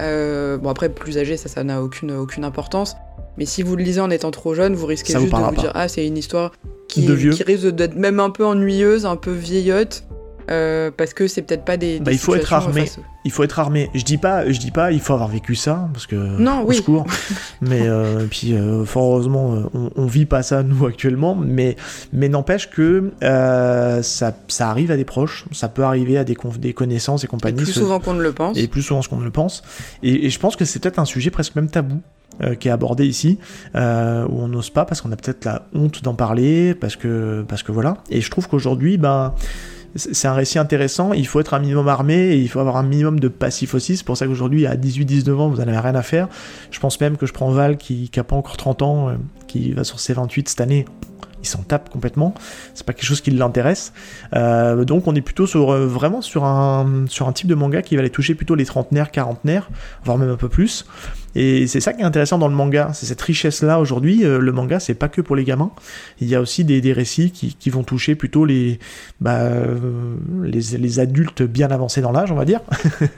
[0.00, 2.96] Euh, bon après, plus âgé, ça, ça n'a aucune, aucune importance.
[3.38, 5.72] Mais si vous le lisez en étant trop jeune, vous risquez juste de vous dire
[5.74, 6.52] ah c'est une histoire
[6.88, 10.04] qui, qui risque d'être même un peu ennuyeuse, un peu vieillotte.
[10.50, 12.88] Euh, parce que c'est peut-être pas des, bah, il faut être armé.
[13.24, 13.90] il faut être armé.
[13.94, 16.76] Je dis pas je dis pas il faut avoir vécu ça parce que non oui.
[16.76, 17.04] secours.
[17.60, 21.34] mais euh, puis euh, fort heureusement on, vit pas ça nous actuellement.
[21.34, 21.76] Mais
[22.12, 25.46] mais n'empêche que ça, ça arrive à des proches.
[25.50, 27.60] Ça peut arriver à des, des connaissances et compagnie.
[27.60, 28.56] Et plus souvent qu'on ne le pense.
[28.56, 29.62] Et plus souvent qu'on ne le pense.
[30.02, 32.00] Et, je pense que c'est peut-être un sujet presque même tabou
[32.60, 33.38] qui est abordé ici,
[33.74, 37.62] où on n'ose pas parce qu'on a peut-être la honte d'en parler, parce que, parce
[37.62, 37.96] que voilà.
[38.10, 39.34] Et je trouve qu'aujourd'hui, ben,
[39.96, 42.82] c'est un récit intéressant, il faut être un minimum armé et il faut avoir un
[42.82, 43.96] minimum de passif aussi.
[43.96, 46.28] C'est pour ça qu'aujourd'hui, à 18-19 ans, vous n'en avez rien à faire.
[46.70, 49.14] Je pense même que je prends Val qui n'a pas encore 30 ans, euh,
[49.46, 50.84] qui va sur ses 28 cette année.
[51.46, 52.34] Il s'en tape complètement,
[52.74, 53.92] c'est pas quelque chose qui l'intéresse.
[54.34, 57.82] Euh, donc on est plutôt sur, euh, vraiment sur un, sur un type de manga
[57.82, 59.70] qui va aller toucher plutôt les trentenaires, quarantenaires,
[60.04, 60.84] voire même un peu plus.
[61.36, 64.24] Et c'est ça qui est intéressant dans le manga, c'est cette richesse-là aujourd'hui.
[64.24, 65.70] Euh, le manga, c'est pas que pour les gamins.
[66.18, 68.78] Il y a aussi des, récits qui, vont toucher plutôt les,
[69.20, 72.60] bah, euh, les, adultes bien avancés dans l'âge, on va dire.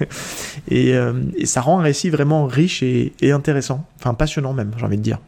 [0.71, 0.95] Et,
[1.45, 3.87] ça rend un récit vraiment riche et, intéressant.
[4.01, 5.21] Enfin, passionnant même, j'ai envie de dire.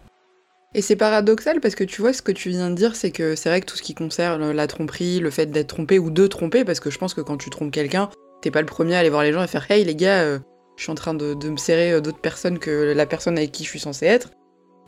[0.75, 3.35] Et c'est paradoxal parce que tu vois, ce que tu viens de dire, c'est que
[3.35, 6.27] c'est vrai que tout ce qui concerne la tromperie, le fait d'être trompé ou de
[6.29, 8.09] tromper, parce que je pense que quand tu trompes quelqu'un,
[8.41, 10.39] t'es pas le premier à aller voir les gens et faire Hey les gars,
[10.81, 13.65] je suis en train de, me serrer euh, d'autres personnes que la personne avec qui
[13.65, 14.31] je suis censée être.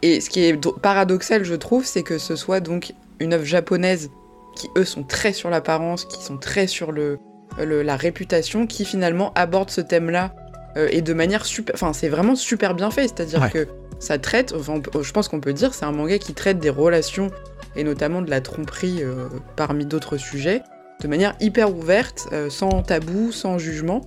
[0.01, 4.11] Et ce qui est paradoxal, je trouve, c'est que ce soit donc une œuvre japonaise
[4.57, 7.19] qui, eux, sont très sur l'apparence, qui sont très sur le,
[7.59, 10.35] la réputation, qui finalement aborde ce thème-là
[10.79, 11.75] euh, et de manière super.
[11.75, 13.09] Enfin, c'est vraiment super bien fait.
[13.09, 13.69] C'est-à-dire que
[14.03, 17.31] ça traite, enfin, je pense qu'on peut dire, c'est un manga qui traite des relations
[17.77, 20.63] et notamment de la tromperie euh, parmi d'autres sujets
[21.01, 24.03] de manière hyper ouverte, sans tabou, sans jugement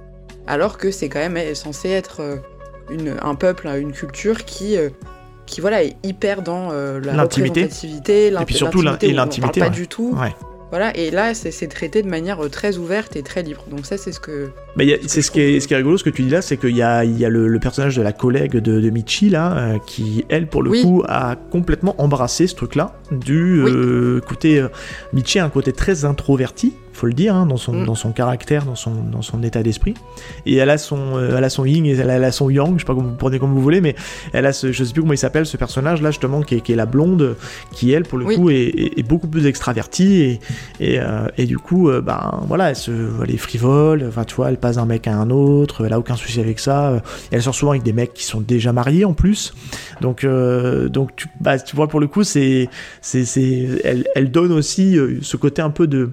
[0.48, 2.38] alors que c'est quand même censé être euh,
[2.90, 4.90] une, un peuple, une culture qui, euh,
[5.46, 10.16] qui voilà, est hyper dans euh, la représentativité, et puis surtout l'intimité, pas du tout.
[10.72, 13.64] Voilà, et là, c'est traité de manière très ouverte et très libre.
[13.70, 14.50] Donc ça, c'est ce que...
[15.08, 16.76] c'est ce, qui est, ce qui est rigolo, ce que tu dis là, c'est qu'il
[16.76, 20.48] y a, il y a le, personnage de la collègue de, Michi, là, qui, elle,
[20.48, 23.64] pour le coup, a complètement embrassé ce truc-là, du
[24.28, 24.66] côté...
[25.14, 27.86] Michi a un côté très introverti, faut le dire, hein, dans, son, mm.
[27.86, 29.94] dans son caractère, dans son, dans son état d'esprit.
[30.46, 32.80] Et elle a son, euh, elle a son yin et elle a, son yang, je
[32.80, 33.96] sais pas comment vous prenez comme vous voulez, mais
[34.34, 36.62] elle a ce, je sais plus comment il s'appelle, ce personnage là justement qui est,
[36.62, 37.36] qui est, la blonde,
[37.72, 40.40] qui elle pour le coup est, beaucoup plus extravertie et,
[40.80, 42.92] et, euh, et du coup, euh, ben voilà, elle, se,
[43.24, 46.00] elle est frivole, enfin tu vois, elle passe d'un mec à un autre, elle a
[46.00, 47.02] aucun souci avec ça.
[47.32, 49.54] elle sort souvent avec des mecs qui sont déjà mariés en plus,
[50.02, 52.70] donc donc tu, bah, tu vois pour le coup c'est
[53.02, 53.26] c'est
[53.84, 56.12] elle, elle donne aussi ce côté un peu de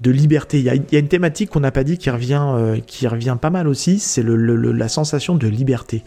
[0.00, 0.58] de liberté.
[0.58, 3.50] Il y, a, une thématique qu'on n'a pas dit qui revient, euh, qui revient pas
[3.50, 6.04] mal aussi, c'est la sensation de liberté.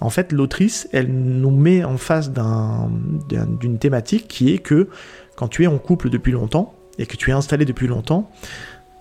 [0.00, 4.88] En fait, l'autrice, elle nous met en face d'une thématique qui est que
[5.36, 8.30] quand tu es en couple depuis longtemps et que tu es installé depuis longtemps,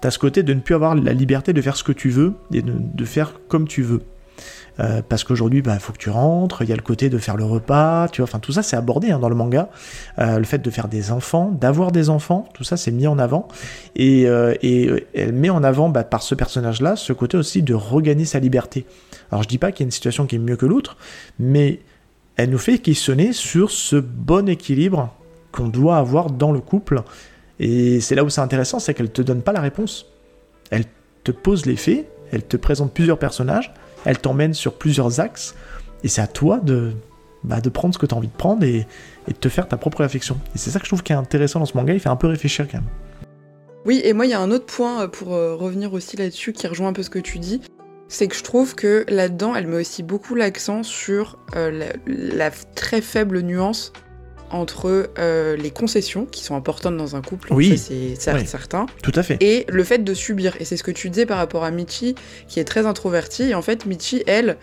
[0.01, 2.09] tu as ce côté de ne plus avoir la liberté de faire ce que tu
[2.09, 4.01] veux et de faire comme tu veux.
[4.79, 7.17] Euh, parce qu'aujourd'hui, il bah, faut que tu rentres, il y a le côté de
[7.17, 9.69] faire le repas, tu vois, enfin tout ça c'est abordé hein, dans le manga.
[10.19, 13.17] Euh, le fait de faire des enfants, d'avoir des enfants, tout ça c'est mis en
[13.17, 13.47] avant.
[13.95, 14.53] Et, euh,
[15.13, 18.85] elle met en avant bah, par ce personnage-là ce côté aussi de regagner sa liberté.
[19.31, 20.97] Alors je dis pas qu'il y a une situation qui est mieux que l'autre,
[21.39, 21.79] mais
[22.35, 25.13] elle nous fait questionner sur ce bon équilibre
[25.51, 27.01] qu'on doit avoir dans le couple.
[27.59, 30.05] Et c'est là où c'est intéressant, c'est qu'elle te donne pas la réponse.
[30.69, 30.85] Elle
[31.23, 33.73] te pose les faits, elle te présente plusieurs personnages,
[34.05, 35.55] elle t'emmène sur plusieurs axes,
[36.03, 36.93] et c'est à toi de,
[37.43, 38.85] bah, prendre ce que tu as envie de prendre et,
[39.27, 40.37] de te faire ta propre réflexion.
[40.55, 42.15] Et c'est ça que je trouve qui est intéressant dans ce manga, il fait un
[42.15, 42.87] peu réfléchir quand même.
[43.85, 46.51] Oui, et moi il y a un autre point euh, pour euh, revenir aussi là-dessus
[46.51, 47.61] qui rejoint un peu ce que tu dis,
[48.09, 53.01] c'est que je trouve que là-dedans, elle met aussi beaucoup l'accent sur euh, la, très
[53.01, 53.93] faible nuance
[54.51, 55.09] entre
[55.57, 58.85] les concessions qui sont importantes dans un couple, oui, c'est certain.
[59.03, 59.37] Tout à fait.
[59.41, 60.55] Et le fait de subir.
[60.59, 62.15] Et c'est ce que tu disais par rapport à Michi,
[62.47, 63.43] qui est très introvertie.
[63.49, 64.57] Et en fait, Michi, elle,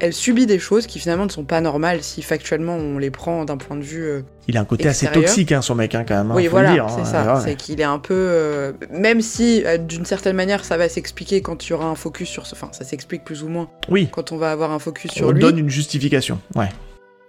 [0.00, 3.44] elle subit des choses qui finalement ne sont pas normales si factuellement on les prend
[3.44, 4.02] d'un point de vue.
[4.04, 6.30] euh, Il a un côté assez toxique, hein, son mec, hein, quand même.
[6.30, 6.86] hein, oui, voilà, dire.
[6.90, 7.34] c'est hein, ça.
[7.36, 7.40] ouais.
[7.44, 8.14] C'est qu'il est un peu.
[8.14, 11.94] euh, même si, euh, d'une certaine manière, ça va s'expliquer quand il y aura un
[11.94, 12.54] focus sur ce.
[12.54, 15.30] Enfin, ça s'explique plus ou moins Oui, quand on va avoir un focus sur on
[15.32, 15.40] lui.
[15.40, 16.40] donne une justification.
[16.56, 16.68] Ouais.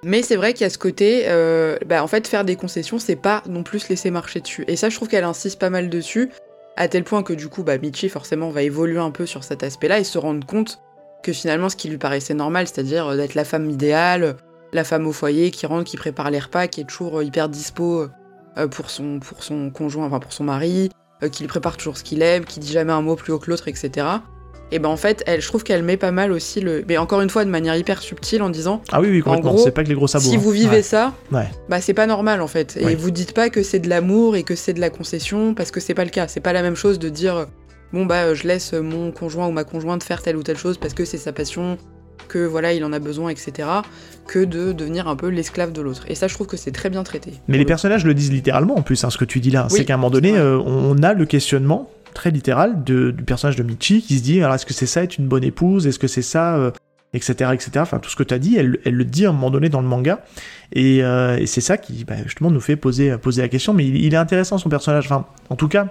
[0.04, 1.24] Mais c'est vrai qu'il y a ce côté.
[1.28, 4.66] euh, bah, en fait, faire des concessions, c'est pas non plus se laisser marcher dessus.
[4.68, 6.30] Et ça, je trouve qu'elle insiste pas mal dessus.
[6.76, 9.64] À tel point que du coup, bah, Michi, forcément, va évoluer un peu sur cet
[9.64, 10.80] aspect-là et se rendre compte
[11.24, 14.36] que finalement, ce qui lui paraissait normal, c'est-à-dire euh, d'être la femme idéale,
[14.74, 17.48] la femme au foyer qui rentre, qui prépare les repas, qui est toujours euh, hyper
[17.48, 18.08] dispo
[18.70, 19.20] pour, son,
[19.74, 20.92] conjoint, enfin pour son mari,
[21.32, 23.68] qui prépare toujours ce qu'il aime, qui dit jamais un mot plus haut que l'autre,
[23.68, 24.06] etc.
[24.74, 26.84] Et ben en fait, elle, je trouve qu'elle met pas mal aussi le.
[26.88, 29.54] Mais encore une fois, de manière hyper subtile en disant Ah oui, oui, complètement.
[29.54, 30.26] gros, c'est pas que les gros sabots.
[30.26, 30.40] si hein.
[30.42, 30.82] vous vivez Ouais.
[30.82, 31.48] ça, Ouais.
[31.70, 32.76] bah c'est pas normal en fait.
[32.78, 32.96] Et Oui.
[32.96, 35.80] vous dites pas que c'est de l'amour et que c'est de la concession parce que
[35.80, 36.28] c'est pas le cas.
[36.28, 37.46] C'est pas la même chose de dire
[37.94, 40.96] bon bah je laisse mon conjoint ou ma conjointe faire telle ou telle chose parce
[40.96, 41.78] que c'est sa passion,
[42.28, 43.68] que voilà il en a besoin, etc.
[44.28, 46.06] Que de devenir un peu l'esclave de l'autre.
[46.08, 47.34] Et ça je trouve que c'est très bien traité.
[47.48, 49.68] Mais les personnages le disent littéralement en plus, hein, ce que tu dis là.
[49.70, 53.24] Oui, c'est qu'à un moment donné, euh, on a le questionnement très littéral de- du
[53.24, 55.88] personnage de Michi qui se dit alors est-ce que c'est ça être une bonne épouse?
[55.88, 56.72] Est-ce que c'est ça euh,
[57.16, 59.34] etc etc enfin tout ce que tu as dit elle, elle le dit à un
[59.34, 60.24] moment donné dans le manga
[60.72, 63.86] et, euh, et c'est ça qui bah, justement nous fait poser, poser la question mais
[63.86, 65.90] il, il est intéressant son personnage enfin en tout cas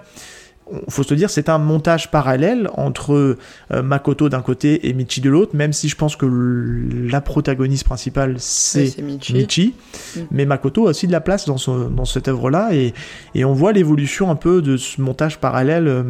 [0.87, 3.37] faut se dire c'est un montage parallèle entre
[3.71, 7.83] euh, Makoto d'un côté et Michi de l'autre même si je pense que la protagoniste
[7.83, 9.33] principale c'est Michi.
[9.33, 9.73] Michi,
[10.15, 10.19] Mm.
[10.31, 12.93] mais Makoto a aussi de la place dans, ce- dans cette œuvre-là, et,
[13.35, 16.03] et on voit l'évolution un peu de ce montage parallèle euh,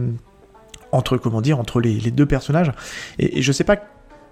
[0.91, 2.71] entre, comment dire, entre les, les deux personnages.
[3.19, 3.77] Et, et je sais pas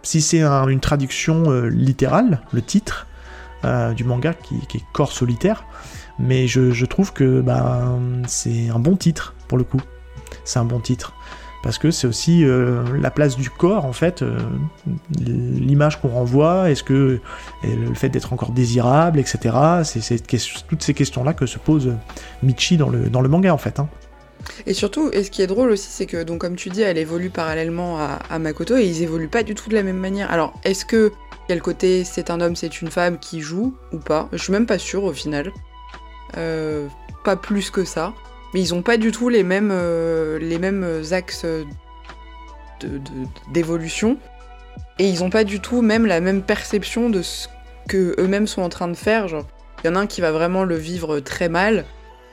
[0.04, 3.08] si c'est un- une traduction euh, littérale, le titre
[3.96, 5.66] du manga, qui, qui est Corps solitaire,
[6.18, 7.96] mais je, je trouve que bah,
[8.28, 9.80] c'est un bon titre, pour le coup.
[10.44, 11.14] C'est un bon titre.
[11.64, 14.40] Parce que c'est aussi euh, la place du corps, en fait, euh,
[15.20, 17.20] l'image qu'on renvoie, est-ce que
[17.64, 19.56] le fait d'être encore désirable, etc.
[19.84, 20.28] C'est
[20.68, 21.94] toutes ces questions-là que se pose
[22.42, 23.80] Michi dans le, manga, en fait.
[23.80, 23.88] hein.
[24.66, 26.98] Et surtout, et ce qui est drôle aussi, c'est que, donc, comme tu dis, elle
[26.98, 30.32] évolue parallèlement à, Makoto et ils évoluent pas du tout de la même manière.
[30.32, 31.12] Alors, est-ce que
[31.50, 34.30] le côté c'est un homme, c'est une femme qui joue ou pas?
[34.32, 35.52] Je suis même pas sûre au final.
[36.38, 36.88] Euh,
[37.24, 38.14] pas plus que ça.
[38.54, 41.46] Mais ils ont pas du tout les mêmes, euh, les mêmes axes
[43.52, 44.18] d'évolution.
[45.00, 47.48] Et ils ont pas du tout même la même perception de ce
[47.88, 49.28] que eux-mêmes sont en train de faire.
[49.28, 49.46] Genre,
[49.84, 51.86] il y en a un qui va vraiment le vivre très mal,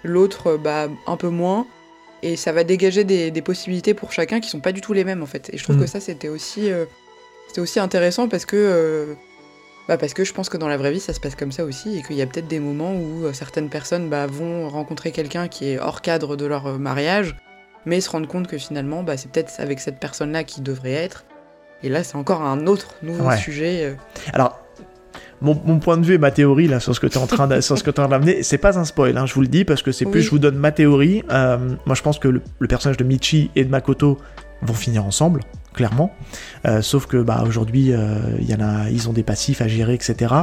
[0.05, 1.67] l'autre bah, un peu moins.
[2.23, 5.05] Et ça va dégager des, des possibilités pour chacun qui sont pas du tout les
[5.05, 5.51] mêmes en fait.
[5.53, 5.81] Et je trouve Mm.
[5.81, 6.85] que ça c'était aussi, euh,
[7.47, 9.15] c'était aussi intéressant parce que, euh,
[9.89, 11.65] bah, parce que je pense que dans la vraie vie ça se passe comme ça
[11.65, 15.11] aussi et qu'il y a peut-être des moments où euh, certaines personnes bah, vont rencontrer
[15.13, 17.37] quelqu'un qui est hors cadre de leur euh, mariage,
[17.87, 21.25] mais se rendre compte que finalement bah, c'est peut-être avec cette personne-là qui devrait être.
[21.83, 23.37] Et là c'est encore un autre nouveau Ouais.
[23.39, 23.85] sujet.
[23.85, 23.95] euh.
[24.33, 24.61] Alors,
[25.41, 27.27] mon, mon point de vue et ma théorie là sur ce que tu es en
[27.29, 29.25] train de- sur ce que tu es en train d'amener, c'est pas un spoil, hein,
[29.27, 31.23] je vous le dis parce que c'est plus je vous donne ma théorie.
[31.31, 34.19] Euh, moi, je pense que le, le personnage de Michi et de Makoto
[34.63, 35.41] vont finir ensemble,
[35.79, 36.13] clairement.
[36.67, 39.69] Euh, sauf que bah aujourd'hui, euh, il y en a, ils ont des passifs à
[39.69, 40.35] gérer, etc.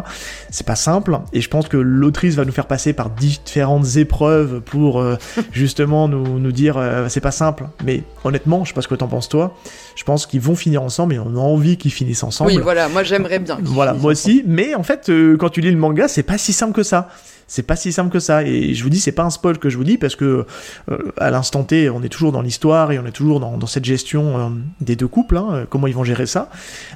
[0.50, 4.62] C'est pas simple, et je pense que l'autrice va nous faire passer par différentes épreuves
[4.62, 5.18] pour euh,
[5.52, 7.66] justement nous, nous dire c'est pas simple.
[7.84, 9.58] Mais honnêtement, je sais pas ce que t'en penses toi.
[9.98, 12.52] Je pense qu'ils vont finir ensemble et on a envie qu'ils finissent ensemble.
[12.52, 13.58] Oui voilà, moi j'aimerais bien.
[13.62, 14.12] Voilà, moi ensemble.
[14.14, 17.10] aussi, mais en fait, quand tu lis le manga, c'est pas si simple que ça.
[17.48, 18.44] C'est pas si simple que ça.
[18.44, 20.46] Et je vous dis, c'est pas un spoil que je vous dis, parce que
[20.90, 23.86] euh, à l'instant T, on est toujours dans l'histoire et on est toujours dans, cette
[23.86, 24.50] gestion euh,
[24.82, 26.50] des deux couples, hein, euh, comment ils vont gérer ça.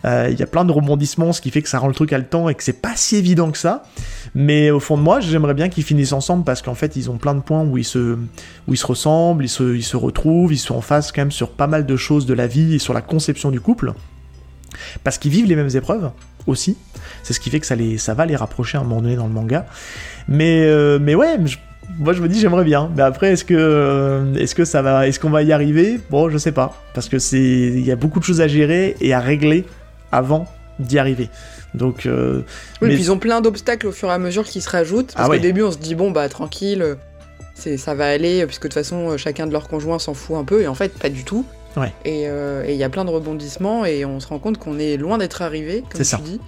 [0.03, 2.49] Il y a plein de rebondissements, ce qui fait que ça rend le truc haletant
[2.49, 3.83] et que c'est pas si évident que ça.
[4.33, 7.17] Mais au fond de moi, j'aimerais bien qu'ils finissent ensemble parce qu'en fait, ils ont
[7.17, 8.17] plein de points où ils se,
[8.67, 11.31] où ils se ressemblent, ils se, ils se retrouvent, ils sont en face quand même
[11.31, 13.93] sur pas mal de choses de la vie et sur la conception du couple.
[15.03, 16.11] Parce qu'ils vivent les mêmes épreuves
[16.49, 16.77] aussi.
[17.23, 19.15] C'est ce qui fait que ça, les, ça va les rapprocher à un moment donné
[19.15, 19.65] dans le manga.
[20.27, 21.57] Mais, euh, mais ouais, je-
[21.97, 22.91] moi je me dis j'aimerais bien.
[22.95, 25.99] Mais après, est-ce que, euh, est-ce que ça va, est-ce qu'on va y arriver?
[26.09, 26.75] Bon, je sais pas.
[26.93, 29.65] Parce que c'est, il y a beaucoup de choses à gérer et à régler
[30.11, 30.47] avant
[30.79, 31.29] d'y arriver.
[31.73, 32.41] Donc, euh,
[32.81, 35.13] Oui, mais- puis ils ont plein d'obstacles au fur et à mesure qui se rajoutent.
[35.13, 35.37] Parce Ah ouais.
[35.37, 36.95] qu'au début, on se dit, bon, bah tranquille,
[37.53, 40.45] c'est, ça va aller, puisque de toute façon, chacun de leurs conjoints s'en fout un
[40.45, 41.45] peu, et en fait, pas du tout.
[41.77, 41.93] Ouais.
[42.05, 44.79] Et euh, et il y a plein de rebondissements, et on se rend compte qu'on
[44.79, 46.17] est loin d'être arrivé, comme tu ça.
[46.17, 46.39] dis.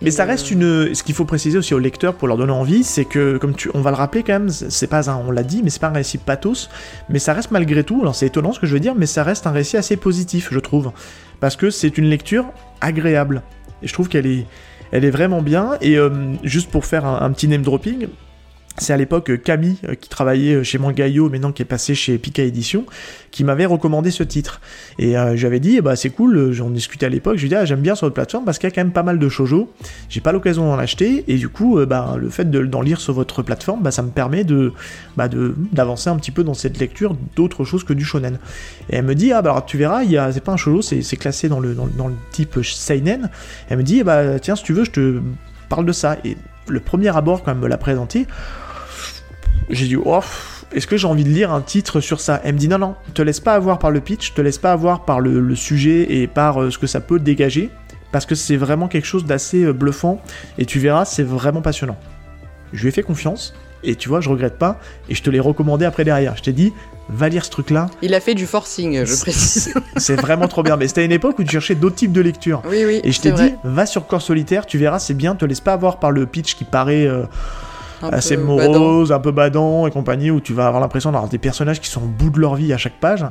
[0.00, 0.94] Mais Et, ça euh, reste une.
[0.94, 3.70] Ce qu'il faut préciser aussi aux lecteurs pour leur donner envie, c'est que, comme tu,
[3.74, 5.88] on va le rappeler quand même, c'est pas un, on l'a dit, mais c'est pas
[5.88, 6.68] un récit pathos,
[7.08, 7.98] mais ça reste malgré tout.
[8.00, 10.48] Alors c'est étonnant ce que je veux dire, mais ça reste un récit assez positif,
[10.50, 10.92] je trouve,
[11.40, 12.46] parce que c'est une lecture
[12.80, 13.42] agréable.
[13.82, 14.46] Et je trouve qu'elle est,
[14.92, 15.72] elle est vraiment bien.
[15.80, 16.10] Et euh,
[16.42, 18.08] juste pour faire un, un petit name dropping.
[18.78, 21.94] C'est à l'époque euh, Camille, euh, qui travaillait euh, chez Mangayo, maintenant qui est passé
[21.94, 22.84] chez Pika Édition,
[23.30, 24.60] qui m'avait recommandé ce titre.
[24.98, 27.54] Et j'avais dit, eh bah, c'est cool, j'en discutais à l'époque, je lui ai dit,
[27.56, 29.28] ah, j'aime bien sur votre plateforme parce qu'il y a quand même pas mal de
[29.28, 29.72] shoujo.
[30.08, 33.42] J'ai pas l'occasion d'en acheter, et du coup, bah, le fait d'en lire sur votre
[33.42, 34.72] plateforme, bah, ça me permet de,
[35.16, 38.38] bah, d'avancer un petit peu dans cette lecture d'autres choses que du shonen.
[38.88, 41.48] Et elle me dit, ah, bah, alors tu verras, c'est pas un shoujo, c'est classé
[41.48, 43.30] dans le, dans, le type seinen.
[43.68, 45.20] Elle me dit, bah, tiens, si tu veux, je te
[45.68, 46.18] parle de ça.
[46.24, 46.36] Et
[46.68, 48.26] le premier abord, quand elle me l'a présenté,
[49.70, 50.20] j'ai dit, oh,
[50.72, 52.40] est-ce que j'ai envie de lire un titre sur ça?
[52.44, 54.72] Elle me dit, non, non, te laisse pas avoir par le pitch, te laisse pas
[54.72, 57.70] avoir par le, sujet et par euh, ce que ça peut dégager,
[58.12, 60.20] parce que c'est vraiment quelque chose d'assez euh, bluffant,
[60.58, 61.96] et tu verras, c'est vraiment passionnant.
[62.72, 65.40] Je lui ai fait confiance, et tu vois, je regrette pas, et je te l'ai
[65.40, 66.36] recommandé après derrière.
[66.36, 66.72] Je t'ai dit,
[67.08, 67.88] va lire ce truc-là.
[68.02, 69.74] Il a fait du forcing, je précise.
[69.96, 70.76] C'est vraiment trop bien.
[70.76, 72.62] Mais c'était à une époque où tu cherchais d'autres types de lecture.
[72.68, 73.00] Oui, oui.
[73.04, 75.74] Et je t'ai dit, va sur Corps Solitaire, tu verras, c'est bien, te laisse pas
[75.74, 77.06] avoir par le pitch qui paraît.
[77.06, 77.24] Euh,
[78.12, 81.80] assez morose, un peu badant et compagnie, où tu vas avoir l'impression d'avoir des personnages
[81.80, 83.24] qui sont au bout de leur vie à chaque page.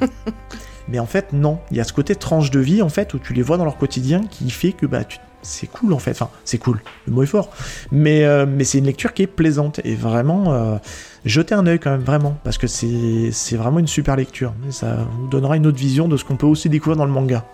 [0.88, 1.58] Mais en fait, non.
[1.70, 3.64] Il y a ce côté tranche de vie, en fait, où tu les vois dans
[3.64, 5.00] leur quotidien qui fait que bah,
[5.42, 6.12] c'est cool, en fait.
[6.12, 7.50] Enfin, c'est cool, le mot est fort.
[7.90, 9.80] Mais, euh, mais c'est une lecture qui est plaisante.
[9.84, 10.76] Et vraiment, euh,
[11.24, 12.36] jetez un œil quand même, vraiment.
[12.44, 14.54] Parce que c'est vraiment une super lecture.
[14.70, 17.44] ça vous donnera une autre vision de ce qu'on peut aussi découvrir dans le manga.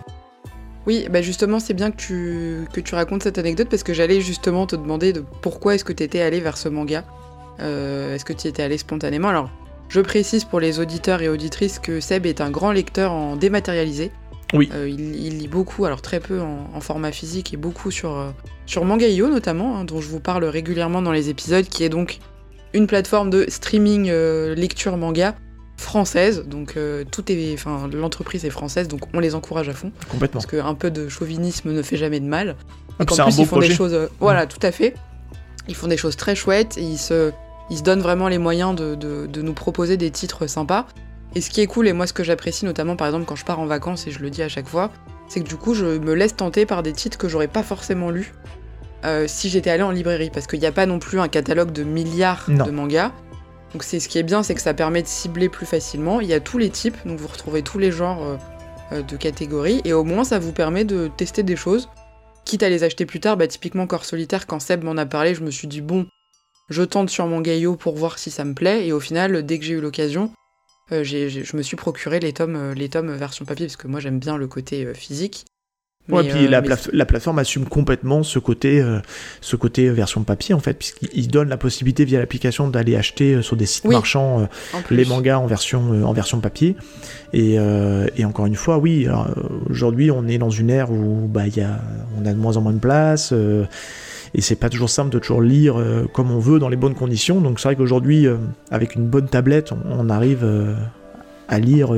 [0.89, 4.23] Oui, bah justement, c'est bien que tu, que tu racontes cette anecdote parce que j'allais
[4.23, 7.05] justement te demander de pourquoi est-ce que tu étais allé vers ce manga.
[7.61, 9.29] Euh, est-ce que tu y étais allé spontanément?
[9.29, 9.51] Alors,
[9.91, 14.11] je précise pour les auditeurs et auditrices que Seb est un grand lecteur en dématérialisé.
[14.55, 14.71] Oui.
[14.73, 18.31] Euh, il, lit beaucoup, alors très peu en, format physique et beaucoup sur, euh,
[18.65, 22.19] sur Mangaio notamment, hein, dont je vous parle régulièrement dans les épisodes, qui est donc
[22.73, 24.11] une plateforme de streaming
[24.57, 25.35] lecture manga
[25.79, 29.93] française, donc euh, tout est, enfin l'entreprise est française, donc on les encourage à fond.
[30.11, 30.41] Complètement.
[30.41, 32.57] Parce qu'un peu de chauvinisme ne fait jamais de mal.
[33.01, 34.49] Et qu'en plus ils font des choses, euh, voilà, mm.
[34.49, 34.95] tout à fait.
[35.69, 37.31] Ils font des choses très chouettes et ils se,
[37.71, 40.87] ils se donnent vraiment les moyens de, de, nous proposer des titres sympas.
[41.35, 43.45] Et ce qui est cool et moi ce que j'apprécie notamment par exemple quand je
[43.45, 44.91] pars en vacances et je le dis à chaque fois,
[45.29, 48.11] c'est que du coup je me laisse tenter par des titres que j'aurais pas forcément
[48.11, 48.35] lus.
[49.05, 51.71] Euh, si j'étais allé en librairie, parce qu'il n'y a pas non plus un catalogue
[51.71, 53.13] de milliards de mangas.
[53.73, 56.21] Donc c'est ce qui est bien, c'est que ça permet de cibler plus facilement.
[56.21, 58.37] Il y a tous les types, donc vous retrouvez tous les genres euh,
[58.93, 61.89] euh, de catégories, et au moins ça vous permet de tester des choses,
[62.45, 63.37] quitte à les acheter plus tard.
[63.37, 66.07] Bah, typiquement Corps Solitaire, quand Seb m'en a parlé, je me suis dit bon,
[66.71, 69.59] je tente sur mon gaillot pour voir si ça me plaît, et au final, dès
[69.59, 70.33] que j'ai eu l'occasion,
[70.93, 74.19] euh, je me suis procuré les tomes, les tomes version papier, parce que moi j'aime
[74.19, 75.45] bien le côté physique.
[76.11, 78.99] Ouais, puis euh, la, la, plateforme assume complètement ce côté, euh,
[79.43, 83.43] ce côté version papier en fait, puisqu'il donne la possibilité via l'application d'aller acheter euh,
[83.43, 84.49] sur des sites marchands
[84.91, 86.77] les mangas en version, en version papier.
[87.35, 87.57] Et,
[88.17, 89.07] et encore une fois, oui,
[89.69, 91.81] aujourd'hui on est dans une ère où bah, y a,
[92.19, 93.33] on a de moins en moins de place.
[94.35, 95.77] et c'est pas toujours simple de toujours lire
[96.15, 97.41] comme on veut dans les bonnes conditions.
[97.41, 98.27] Donc c'est vrai qu'aujourd'hui,
[98.71, 100.47] avec une bonne tablette, on, on arrive
[101.49, 101.93] à lire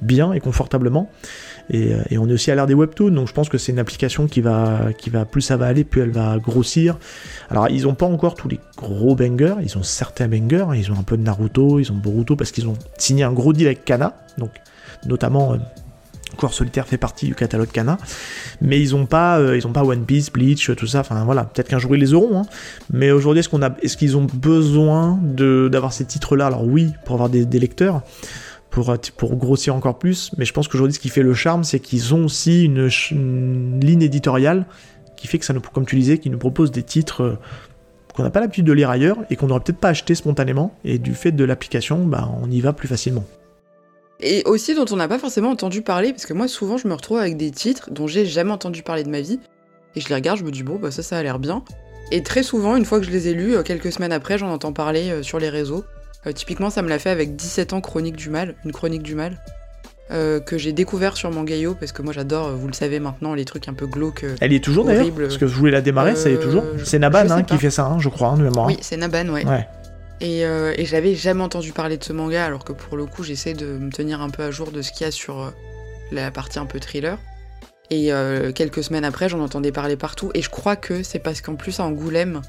[0.00, 1.10] bien et confortablement.
[1.74, 3.78] Euh, et, on est aussi à l'ère des webtoons, donc je pense que c'est une
[3.78, 6.98] application qui va, qui va plus ça va aller, plus elle va grossir.
[7.50, 10.98] Alors ils n'ont pas encore tous les gros bangers, ils ont certains bangers, ils ont
[10.98, 13.84] un peu de Naruto, ils ont Boruto parce qu'ils ont signé un gros deal avec
[13.84, 14.50] Kana, donc
[15.06, 15.56] notamment euh,
[16.36, 17.98] Corps Solitaire fait partie du catalogue Kana,
[18.60, 21.00] mais ils n'ont pas, euh, pas One Piece, Bleach, tout ça.
[21.00, 22.40] Enfin voilà, peut-être qu'un jour ils les auront.
[22.40, 22.46] Hein.
[22.92, 26.46] Mais aujourd'hui, est-ce qu'ils ont besoin d'avoir ces titres-là?
[26.46, 28.02] Alors oui, pour avoir des lecteurs
[29.16, 30.30] pour, grossir encore plus.
[30.36, 34.02] Mais je pense qu'aujourd'hui, ce qui fait le charme, c'est qu'ils ont aussi une, ligne
[34.02, 34.66] éditoriale
[35.16, 37.38] qui fait que ça nous, comme tu disais, qui nous propose des titres euh,
[38.14, 40.74] qu'on n'a pas l'habitude de lire ailleurs et qu'on n'aurait peut-être pas acheté spontanément.
[40.84, 43.24] Et du fait de l'application, bah, on y va plus facilement.
[44.20, 46.94] Et aussi dont on n'a pas forcément entendu parler, parce que moi souvent je me
[46.94, 49.38] retrouve avec des titres dont j'ai jamais entendu parler de ma vie,
[49.94, 51.62] et je les regarde, je me dis bon bah ça ça a l'air bien.
[52.10, 54.50] Et très souvent, une fois que je les ai lus, euh, quelques semaines après, j'en
[54.50, 55.84] entends parler euh, sur les réseaux.
[56.26, 59.14] Euh, typiquement, ça me l'a fait avec 17 ans Chronique du Mal, une chronique du
[59.14, 59.38] mal.
[60.12, 63.44] Euh, que j'ai découvert sur Mangayo parce que moi j'adore, vous le savez maintenant, les
[63.44, 64.22] trucs un peu glauques.
[64.22, 66.38] Euh, Elle y est toujours d'ailleurs Parce que je voulais la démarrer, ça y est
[66.38, 69.44] toujours C'est Naban hein, qui fait ça, hein, je crois, hein, Oui, c'est Naban, ouais.
[70.20, 73.52] Et, et j'avais jamais entendu parler de ce manga alors que pour le coup j'essaie
[73.54, 75.52] de me tenir un peu à jour de ce qu'il y a sur
[76.12, 77.18] la partie un peu thriller.
[77.90, 78.12] Et
[78.54, 81.80] quelques semaines après j'en entendais parler partout et je crois que c'est parce qu'en plus
[81.80, 82.42] à Angoulême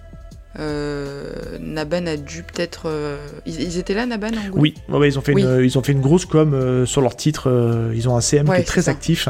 [0.59, 2.83] euh, Naban a dû peut-être.
[2.85, 6.01] Euh, ils, étaient là, Naban en Oui, ils, ont fait Une, ils ont fait une
[6.01, 7.49] grosse com euh, sur leur titre.
[7.93, 9.29] ils ont un CM qui est très actif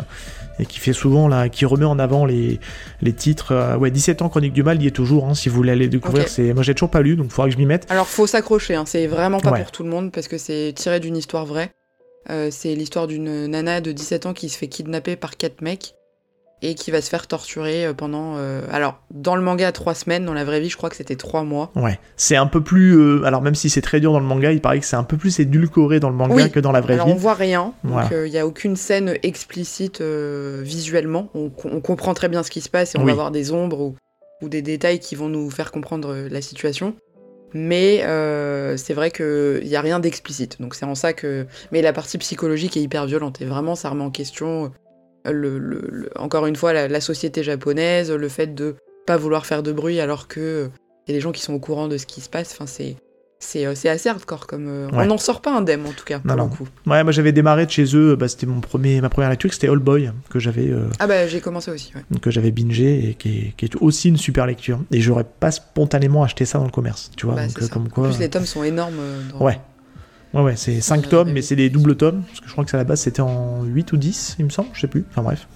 [0.59, 2.59] et qui fait souvent là, qui remet en avant les,
[3.01, 3.78] les titres.
[3.78, 5.28] ouais, 17 ans Chronique du Mal, il y est toujours.
[5.28, 7.49] Hein, si vous voulez aller découvrir, c'est moi j'ai toujours pas lu, donc il faudra
[7.49, 7.86] que je m'y mette.
[7.89, 10.99] Alors faut s'accrocher, hein, c'est vraiment pas pour tout le monde parce que c'est tiré
[10.99, 11.71] d'une histoire vraie.
[12.51, 15.93] c'est l'histoire d'une nana de 17 ans qui se fait kidnapper par quatre mecs
[16.62, 18.36] et qui va se faire torturer euh, pendant.
[18.38, 20.26] euh, alors, dans le manga, trois semaines.
[20.26, 21.72] Dans la vraie vie, je crois que c'était trois mois.
[21.76, 22.97] Ouais, c'est un peu plus.
[22.97, 25.03] euh, alors, même si c'est très dur dans le manga, il paraît que c'est un
[25.03, 26.51] peu plus édulcoré dans le manga Oui.
[26.51, 27.14] que dans la vraie Alors, vie.
[27.14, 27.74] on voit rien.
[27.84, 28.08] Voilà.
[28.10, 31.30] Donc, il n'y a aucune scène explicite euh, visuellement.
[31.36, 33.08] On, on comprend très bien ce qui se passe et on Oui.
[33.08, 33.95] va avoir des ombres ou,
[34.41, 36.95] ou des détails qui vont nous faire comprendre euh, la situation.
[37.53, 40.60] Mais euh, c'est vrai qu'il n'y a rien d'explicite.
[40.62, 41.45] Donc, c'est en ça que.
[41.72, 43.41] Mais la partie psychologique est hyper violente.
[43.41, 44.68] Et vraiment, ça remet en question, euh,
[45.32, 48.75] le, le- le- encore une fois, la, la société japonaise, le fait de
[49.05, 50.69] pas vouloir faire de bruit alors que
[51.07, 52.51] il y a des gens qui sont au courant de ce qui se passe.
[52.53, 52.95] Enfin, c'est.
[53.39, 54.65] C'est euh, assez hardcore comme.
[54.67, 55.03] euh, Ouais.
[55.03, 56.49] On n'en sort pas indemne en tout cas, pour Non, le non.
[56.49, 56.67] coup.
[56.88, 59.69] Ouais, moi j'avais démarré de chez eux, bah, c'était mon premier, ma première lecture, c'était
[59.69, 62.19] All Boy, que j'avais euh, Ah bah j'ai commencé aussi, ouais.
[62.19, 64.80] que j'avais bingé et qui est, qui est aussi une super lecture.
[64.91, 67.36] Et j'aurais pas spontanément acheté ça dans le commerce, tu vois.
[67.36, 68.09] Bah, donc, euh, comme En quoi.
[68.09, 68.97] plus les tomes sont énormes.
[68.99, 69.59] euh, dans- Ouais.
[70.38, 72.63] Ouais, ouais, c'est 5 Ouais, tomes, mais c'est des doubles tomes, parce que je crois
[72.63, 74.88] que ça à la base c'était en 8 ou 10, il me semble, je sais
[74.88, 75.47] plus, enfin bref.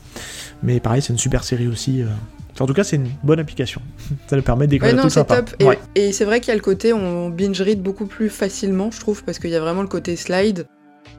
[0.64, 2.02] Mais pareil, c'est une super série aussi.
[2.02, 2.08] euh.
[2.54, 3.82] Enfin, en tout cas, c'est une bonne application.
[4.28, 5.38] ça le permet de Ouais, découvrir non, tout c'est sympa.
[5.44, 5.56] top.
[5.60, 5.80] Et, Ouais.
[5.96, 9.00] et c'est vrai qu'il y a le côté, on binge read beaucoup plus facilement, je
[9.00, 10.66] trouve, parce qu'il y a vraiment le côté slide.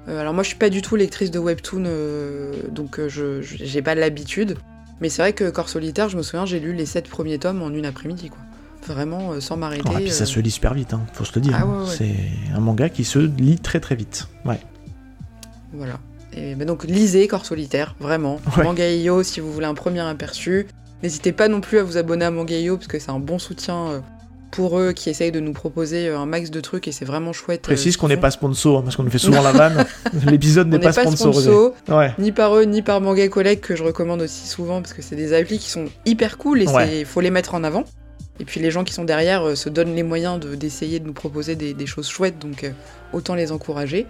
[0.08, 3.40] Euh, alors moi, je suis pas du tout lectrice de webtoon, euh, donc euh, je
[3.42, 4.56] je- j'ai pas l'habitude.
[5.00, 7.62] Mais c'est vrai que Corps Solitaire, je me souviens, j'ai lu les 7 premiers tomes
[7.62, 8.38] en une après-midi, quoi.
[8.86, 9.88] Vraiment, euh, sans m'arrêter.
[9.88, 11.52] Ouais, puis ça euh, se lit super vite, hein, faut se le dire.
[11.56, 11.82] Ah hein.
[11.82, 11.94] ouais, ouais.
[11.96, 14.26] C'est un manga qui se lit très très vite.
[14.44, 14.60] Ouais.
[15.72, 15.98] Voilà.
[16.34, 18.40] Et donc lisez Corps Solitaire, vraiment.
[18.56, 18.64] Ouais.
[18.64, 20.66] Manga.io si vous voulez un premier aperçu.
[21.02, 23.76] N'hésitez pas non plus à vous abonner à Manga.io parce que c'est un bon soutien
[23.88, 24.00] euh,
[24.50, 27.62] pour eux qui essayent de nous proposer un max de trucs et c'est vraiment chouette.
[27.62, 29.84] Précise qu'on n'est pas sponsor, hein, parce qu'on nous fait souvent la vanne.
[30.26, 31.50] L'épisode n'est pas, pas sponsorisé.
[31.50, 32.14] sponsor, Ouais.
[32.18, 35.16] ni par eux, ni par Manga Collect que je recommande aussi souvent parce que c'est
[35.16, 36.86] des applis qui sont hyper cool et Ouais.
[36.86, 37.84] c'est faut les mettre en avant.
[38.40, 41.06] Et puis les gens qui sont derrière euh, se donnent les moyens de- d'essayer de
[41.06, 42.70] nous proposer des, des choses chouettes, donc euh,
[43.12, 44.06] autant les encourager.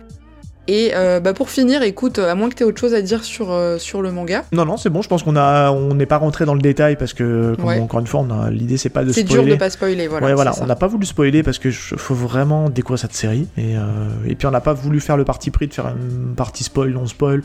[0.69, 3.25] Et euh, bah pour finir, écoute, à moins que tu aies autre chose à dire
[3.25, 6.07] sur, euh, sur le manga, Non, non, c'est bon, je pense qu'on a, on n'est
[6.07, 7.81] pas rentré dans le détail parce que, comme Ouais.
[7.81, 9.43] encore une fois, l'idée c'est pas de c'est spoiler.
[9.45, 10.25] dur de pas spoiler, voilà.
[10.25, 13.13] ouais, voilà, c'est on n'a pas voulu spoiler parce que je- faut vraiment découvrir cette
[13.15, 13.49] série.
[13.59, 13.81] Et, euh,
[14.25, 16.91] et puis on n'a pas voulu faire le parti pris de faire une partie spoil,
[16.93, 17.43] non spoil.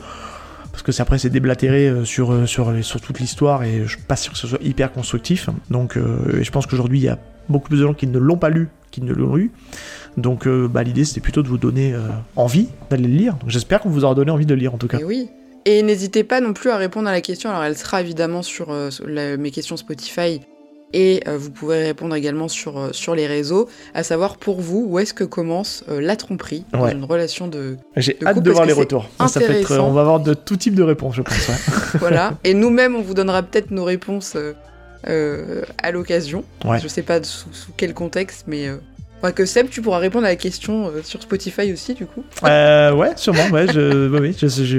[0.83, 4.15] Parce que après c'est déblatéré euh, sur, euh, sur, toute l'histoire et je suis pas
[4.15, 5.49] sûr que ce soit hyper constructif.
[5.71, 7.17] Donc euh, je pense qu'aujourd'hui il y a
[7.49, 9.51] beaucoup plus de gens qui ne l'ont pas lu qui ne l'ont lu.
[10.17, 11.95] Donc bah, l'idée c'était plutôt de vous donner
[12.35, 13.37] envie d'aller le lire.
[13.47, 14.99] J'espère qu'on vous aura donné envie de le lire en tout cas.
[14.99, 15.29] Et oui.
[15.65, 17.49] Et n'hésitez pas non plus à répondre à la question.
[17.49, 18.73] Alors, elle sera évidemment sur,
[19.11, 20.39] mes questions Spotify.
[20.93, 24.85] Et euh, vous pouvez répondre également sur, euh, sur les réseaux, à savoir pour vous,
[24.87, 26.93] où est-ce que commence euh, la tromperie dans Ouais.
[26.93, 27.75] une relation de...
[27.97, 29.09] J'ai hâte de voir les retours.
[29.27, 31.47] Ça, peut être, on va avoir de tout type de réponses, je pense.
[31.49, 31.55] ouais.
[31.99, 32.33] voilà.
[32.45, 34.53] Et nous-mêmes, on vous donnera peut-être nos réponses euh,
[35.09, 36.45] euh, à l'occasion.
[36.63, 36.79] Ouais.
[36.79, 38.67] Je sais pas sous, sous quel contexte, mais...
[38.69, 38.77] Euh...
[39.23, 42.23] ouais, que Seb, tu pourras répondre à la question euh, sur Spotify aussi, du coup.
[42.45, 43.47] Euh, ouais, sûrement.
[43.51, 44.77] Ouais, je, ouais, oui, je, je, je,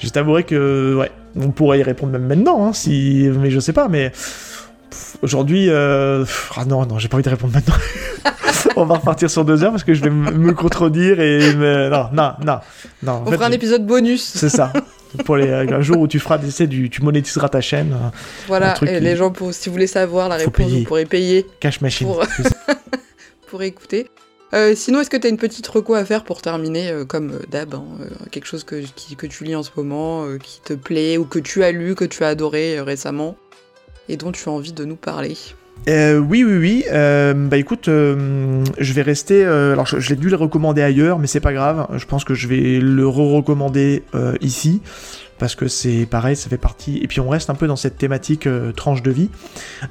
[0.00, 3.72] je t'avouerai que ouais, on pourrait y répondre même maintenant, hein, si, mais je sais
[3.72, 3.88] pas.
[3.88, 4.12] Mais
[5.22, 6.24] aujourd'hui, euh,
[6.56, 7.74] ah non, non, j'ai pas envie de répondre maintenant.
[8.76, 11.88] on va repartir sur deux heures parce que je vais me contredire et me...
[11.88, 12.58] non, non, non,
[13.02, 13.12] non.
[13.12, 14.22] en On fait, fera un épisode bonus.
[14.24, 14.72] C'est ça.
[15.24, 18.08] Pour les, un jour où tu feras des du, tu monétiseras ta chaîne, euh,
[18.48, 20.80] Voilà, truc et qui- les gens, pour, si vous voulez savoir la réponse, payer.
[20.80, 22.06] vous pourrez payer cash machine.
[22.06, 22.24] Pour-
[23.48, 24.08] pour écouter.
[24.54, 27.30] Euh, sinon, est-ce que tu as une petite reco à faire pour terminer, euh, comme
[27.32, 30.38] euh, d'hab, hein, euh, quelque chose que, qui- que tu lis en ce moment, euh,
[30.38, 33.36] qui te plaît, ou que tu as lu, que tu as adoré euh, récemment,
[34.08, 35.36] et dont tu as envie de nous parler
[35.88, 36.84] Euh, oui, oui, oui.
[36.90, 39.44] Euh, bah écoute, euh, je vais rester.
[39.44, 41.86] alors, je, l'ai dû le recommander ailleurs, mais c'est pas grave.
[41.96, 44.02] Je pense que je vais le re-recommander
[44.40, 44.80] ici.
[45.38, 46.98] Parce que c'est pareil, ça fait partie.
[46.98, 49.30] Et puis on reste un peu dans cette thématique euh, tranche de vie.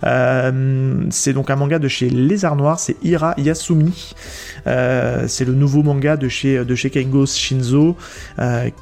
[0.03, 4.13] Euh, c'est donc un manga de chez Les Arts Noirs, c'est Ira Yasumi.
[4.67, 7.95] Euh, c'est le nouveau manga de chez, de chez Kengo Shinzo,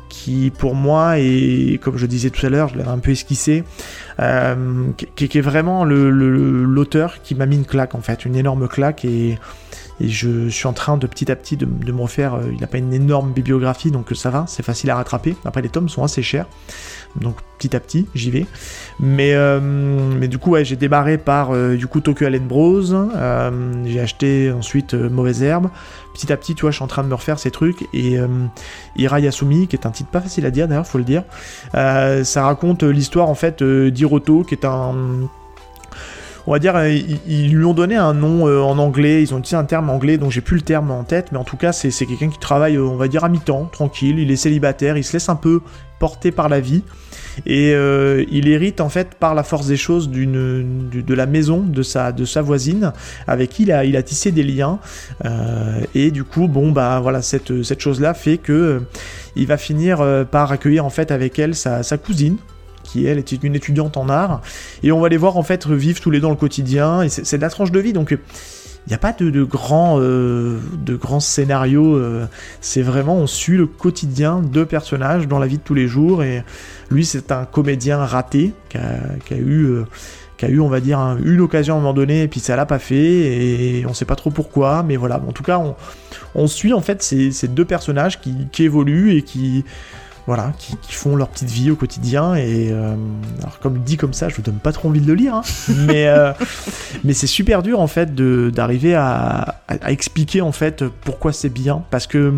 [0.09, 3.63] qui pour moi est, comme je disais tout à l'heure, je l'avais un peu esquissé,
[4.17, 9.37] qui, est vraiment l'auteur qui m'a mis une claque en fait, une énorme claque et,
[10.03, 12.35] et je suis en train de petit à petit de, me refaire.
[12.35, 15.35] euh, il n'a pas une énorme bibliographie donc ça va, c'est facile à rattraper.
[15.45, 16.45] Après les tomes sont assez chers
[17.15, 18.45] donc petit à petit j'y vais.
[18.99, 22.91] Mais, euh, du coup ouais, j'ai démarré par euh, coup Tokyo Allen Bros.
[22.93, 25.69] euh, j'ai acheté ensuite Mauvaise Herbe.
[26.13, 28.17] Petit à petit tu vois je suis en train de me refaire ces trucs et
[28.95, 31.23] Ira Yasumi qui est un titre pas facile à dire d'ailleurs faut le dire.
[31.73, 34.95] Ça raconte l'histoire en fait d'Hiroto qui est un
[36.45, 39.55] on va dire, ils, lui ont donné un nom euh, en anglais, ils ont utilisé
[39.55, 41.91] un terme anglais, donc j'ai plus le terme en tête, mais en tout cas, c'est
[42.05, 45.13] quelqu'un qui travaille, euh, on va dire, à mi-temps, tranquille, il est célibataire, il se
[45.13, 45.61] laisse un peu
[45.99, 46.83] porter par la vie,
[47.45, 51.81] et euh, il hérite en fait par la force des choses de la maison de
[51.81, 52.91] sa voisine
[53.25, 54.79] avec qui il a tissé des liens.
[55.95, 58.81] Et du coup bon bah voilà cette chose là fait que
[59.35, 62.37] il va finir par accueillir en fait avec elle sa cousine
[62.83, 64.41] qui elle était une étudiante en art,
[64.83, 67.09] et on va les voir en fait vivre tous les deux dans le quotidien, et
[67.09, 68.17] c'est de la tranche de vie, donc
[68.85, 71.95] il n'y a pas de, de grands euh, de grands scénarios.
[71.95, 72.27] Euh,
[72.59, 76.21] c'est vraiment, on suit le quotidien de personnages dans la vie de tous les jours.
[76.21, 76.43] Et
[76.89, 79.65] lui, c'est un comédien raté qui a, eu.
[79.65, 79.85] Euh,
[80.41, 82.65] a eu, on va dire, une occasion à un moment donné, et puis ça l'a
[82.65, 85.21] pas fait, et on sait pas trop pourquoi, mais voilà.
[85.25, 85.61] En tout cas,
[86.35, 89.63] on, suit en fait ces, deux personnages qui, évoluent et qui,
[90.25, 92.35] voilà, qui, font leur petite vie au quotidien.
[92.35, 92.95] Et euh,
[93.41, 95.41] alors, comme dit comme ça, je vous donne pas trop envie de le lire, hein.
[95.87, 96.31] mais, euh,
[97.03, 101.83] mais c'est super dur en fait d'arriver à, expliquer en fait pourquoi c'est bien.
[101.89, 102.33] Parce que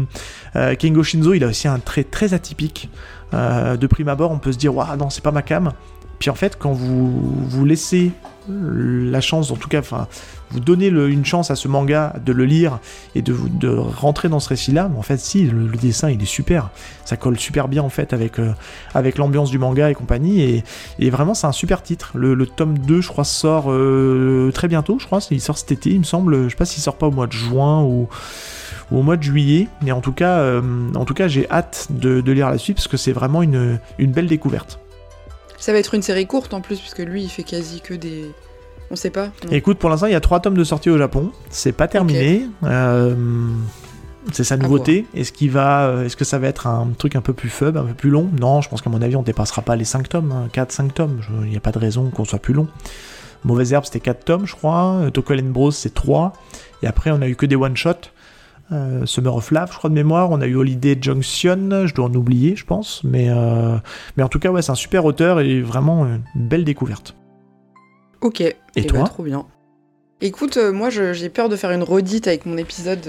[0.55, 2.89] euh, Kengo Shinzo, il a aussi un trait très atypique.
[3.33, 5.71] de prime abord, on peut se dire, waouh, non, c'est pas ma cam.
[6.29, 7.11] En fait, quand vous
[7.47, 8.11] vous laissez
[8.47, 10.07] la chance, en tout cas, enfin,
[10.51, 12.79] vous donnez une chance à ce manga de le lire
[13.15, 16.69] et de, rentrer dans ce récit-là, en fait, si, le, dessin, il est super.
[17.05, 18.53] Ça colle super bien, en fait, avec, euh,
[18.93, 20.63] avec l'ambiance du manga et compagnie.
[20.99, 22.11] Et, vraiment, c'est un super titre.
[22.15, 25.19] Le, tome 2, je crois, sort euh, très bientôt, je crois.
[25.31, 26.45] Il sort cet été, il me semble.
[26.45, 28.07] Je sais pas s'il sort pas au mois de juin ou
[28.91, 29.67] au mois de juillet.
[29.81, 30.61] Mais en tout cas, euh,
[31.15, 34.79] cas j'ai hâte de, lire la suite parce que c'est vraiment une belle découverte.
[35.65, 38.29] Ça va être une série courte en plus, puisque lui, il fait quasi que des.
[38.91, 39.29] On sait pas.
[39.49, 41.31] Écoute, pour l'instant, il y a trois tomes de sortie au Japon.
[41.49, 42.47] C'est pas terminé.
[42.65, 43.15] Euh,
[44.31, 45.07] c'est sa nouveauté.
[45.15, 47.77] Est-ce qu'il va, euh, est-ce que ça va être un truc un peu plus fub,
[47.77, 48.29] un peu plus long?
[48.39, 50.87] Non, je pense qu'à mon avis, on dépassera pas les 5 tomes, 4-5 hein.
[50.93, 51.21] tomes.
[51.41, 52.67] Il n'y a pas de raison qu'on soit plus long.
[53.43, 54.99] Mauvaise Herbe, c'était 4 tomes, je crois.
[55.01, 56.33] Euh, Tokyo Bros, c'est 3.
[56.83, 58.11] Et après, on a eu que des one-shots.
[58.71, 60.31] Euh, Summer of Love, je crois de mémoire.
[60.31, 63.03] On a eu Holiday Junction, je dois en oublier, je pense.
[63.03, 63.77] Mais, euh,
[64.17, 67.15] mais en tout cas, ouais, c'est un super auteur et vraiment une belle découverte.
[68.21, 68.41] Ok.
[68.41, 69.45] Et, ben, toi Trop bien.
[70.21, 73.07] Écoute, euh, moi j'ai peur de faire une redite avec mon épisode,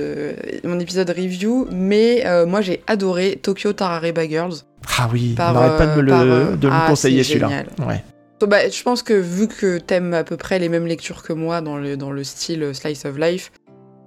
[0.65, 4.55] mon épisode review, mais moi j'ai adoré Tokyo Tarareba Girls.
[4.99, 7.65] Ah oui, n'arrête pas de me le, de ah, conseiller celui-là.
[7.87, 8.03] Ouais.
[8.45, 11.63] Bah, je pense que vu que t'aimes à peu près les mêmes lectures que moi
[11.63, 13.51] dans le, dans le style Slice of Life,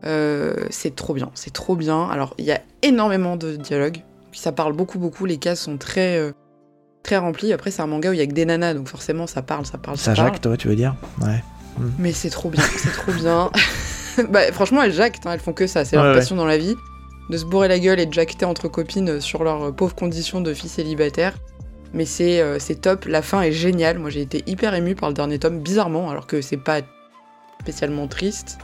[0.05, 2.07] euh, c'est trop bien, c'est trop bien.
[2.09, 5.25] Alors, il y a énormément de dialogues, ça parle beaucoup, beaucoup.
[5.25, 6.31] Les cases sont très, euh,
[7.03, 7.53] très remplies.
[7.53, 9.65] Après, c'est un manga où il y a que des nanas, donc forcément, ça parle,
[9.65, 10.95] ça parle, ça, ça jacte, toi, tu veux dire?
[11.21, 11.43] Ouais.
[11.77, 11.89] Mm.
[11.99, 13.51] Mais c'est trop bien, c'est trop bien.
[14.29, 16.75] bah, franchement, elles jactent, hein, elles font que ça, c'est leur passion dans la vie.
[17.29, 20.51] De se bourrer la gueule et de jacter entre copines sur leurs pauvres conditions de
[20.51, 21.35] filles célibataires.
[21.93, 23.99] Mais c'est euh, top, la fin est géniale.
[23.99, 26.81] Moi, j'ai été hyper émue par le dernier tome, bizarrement, alors que c'est pas
[27.61, 28.57] spécialement triste.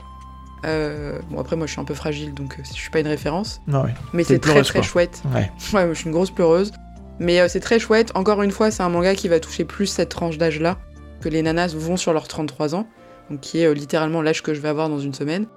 [0.65, 3.07] Euh, bon, après, moi, je suis un peu fragile, donc euh, je suis pas une
[3.07, 3.61] référence.
[3.71, 5.21] Ah Mais c'est très très chouette.
[5.33, 5.51] Ouais.
[5.73, 6.71] ouais, je suis une grosse pleureuse.
[7.19, 8.11] Mais euh, c'est très chouette.
[8.15, 10.77] Encore une fois, c'est un manga qui va toucher plus cette tranche d'âge-là,
[11.21, 12.87] que les nanas vont sur leurs 33 ans,
[13.29, 15.47] donc qui est littéralement l'âge que je vais avoir dans une semaine.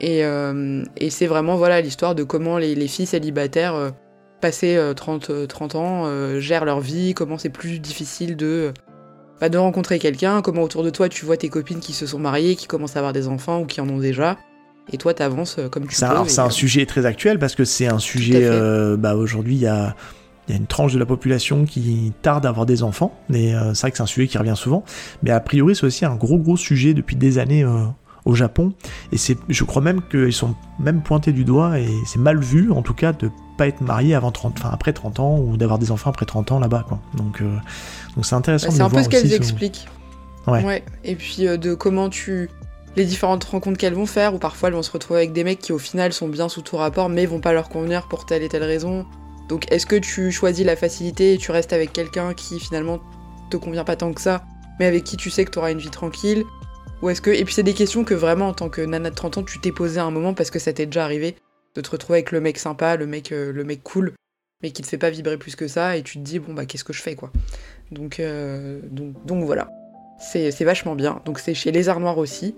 [0.00, 3.92] Et, et c'est vraiment voilà l'histoire de comment les, les filles célibataires,
[4.42, 8.74] passées 30, 30 ans, gèrent leur vie, comment c'est plus difficile de
[9.40, 12.18] bah, de rencontrer quelqu'un, comment autour de toi tu vois tes copines qui se sont
[12.18, 14.36] mariées, qui commencent à avoir des enfants ou qui en ont déjà.
[14.92, 16.28] Et toi, t'avances euh, comme tu peux.
[16.28, 18.44] C'est un sujet très actuel parce que c'est un sujet.
[18.44, 19.94] Euh, bah, Aujourd'hui, il y a,
[20.48, 23.18] y a, une tranche de la population qui tarde à avoir des enfants.
[23.28, 24.84] Mais euh, c'est vrai que c'est un sujet qui revient souvent.
[25.22, 27.66] Mais a priori, c'est aussi un gros, gros sujet depuis des années
[28.24, 28.74] au Japon.
[29.10, 32.70] Et c'est, je crois même qu'ils sont même pointés du doigt et c'est mal vu,
[32.70, 35.78] en tout cas, de pas être marié avant 30, enfin après 30 ans ou d'avoir
[35.78, 37.00] des enfants après 30 ans là-bas, quoi.
[37.16, 37.42] Donc,
[38.16, 38.68] donc c'est intéressant.
[38.68, 39.86] Bah, c'est un peu ce qu'elles expliquent.
[40.46, 40.84] Ouais.
[41.04, 42.48] Et puis euh, de comment tu
[42.96, 45.58] les différentes rencontres qu'elles vont faire, ou parfois elles vont se retrouver avec des mecs
[45.58, 48.42] qui au final sont bien sous tout rapport, mais vont pas leur convenir pour telle
[48.42, 49.06] et telle raison.
[49.48, 53.00] Donc est-ce que tu choisis la facilité et tu restes avec quelqu'un qui finalement
[53.50, 54.44] te convient pas tant que ça,
[54.80, 56.44] mais avec qui tu sais que tu auras une vie tranquille?
[57.02, 59.14] Ou est-ce que et puis c'est des questions que vraiment en tant que nana de
[59.14, 61.36] 30 ans tu t'es posé à un moment parce que ça t'est déjà arrivé
[61.74, 64.14] de te retrouver avec le mec sympa, le mec euh, le mec cool,
[64.62, 66.64] mais qui te fait pas vibrer plus que ça et tu te dis bon bah
[66.64, 67.30] qu'est-ce que je fais quoi?
[67.90, 69.68] Donc, euh, donc, donc voilà.
[70.18, 71.20] C'est vachement bien.
[71.24, 72.54] Donc c'est chez Les Arts Noirs aussi.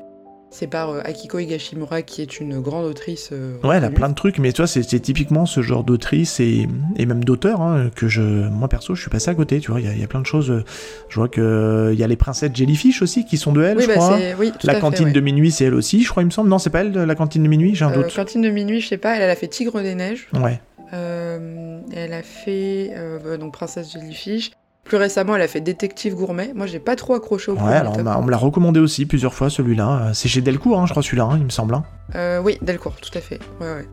[0.51, 3.31] C'est par euh, Akiko Higashimura qui est une grande autrice.
[3.33, 6.67] Euh, ouais, elle a plein de trucs, mais toi, c'est typiquement ce genre d'autrice et,
[6.97, 9.61] et, même d'auteur hein, que je, moi perso, je suis passé à côté.
[9.61, 10.65] Tu vois, il y, a plein de choses.
[11.11, 13.89] Je vois que il y a les princesses Jellyfish aussi qui sont de elle, je
[13.89, 14.19] bah, crois.
[14.65, 16.49] la cantine de minuit, c'est elle aussi, je crois, il me semble.
[16.49, 18.15] Non, c'est pas elle, la cantine de minuit, j'ai un doute.
[18.15, 19.17] Cantine de minuit, je sais pas.
[19.17, 20.29] Elle, elle a fait Tigre des neiges.
[20.33, 20.61] Ouais.
[20.93, 22.95] elle a fait
[23.39, 24.53] donc princesse Jellyfish.
[24.89, 26.53] Plus récemment, elle a fait Détective Gourmet.
[26.55, 29.51] Moi, j'ai pas trop accroché au Ouais, alors on, me l'a recommandé aussi plusieurs fois
[29.51, 30.01] celui-là.
[30.01, 31.75] Euh, c'est chez Delcourt, hein, je crois, celui-là, hein, il me semble.
[31.75, 31.85] Hein.
[32.15, 33.39] Euh, oui, Delcourt, tout à fait.
[33.61, 33.87] Ouais, ouais.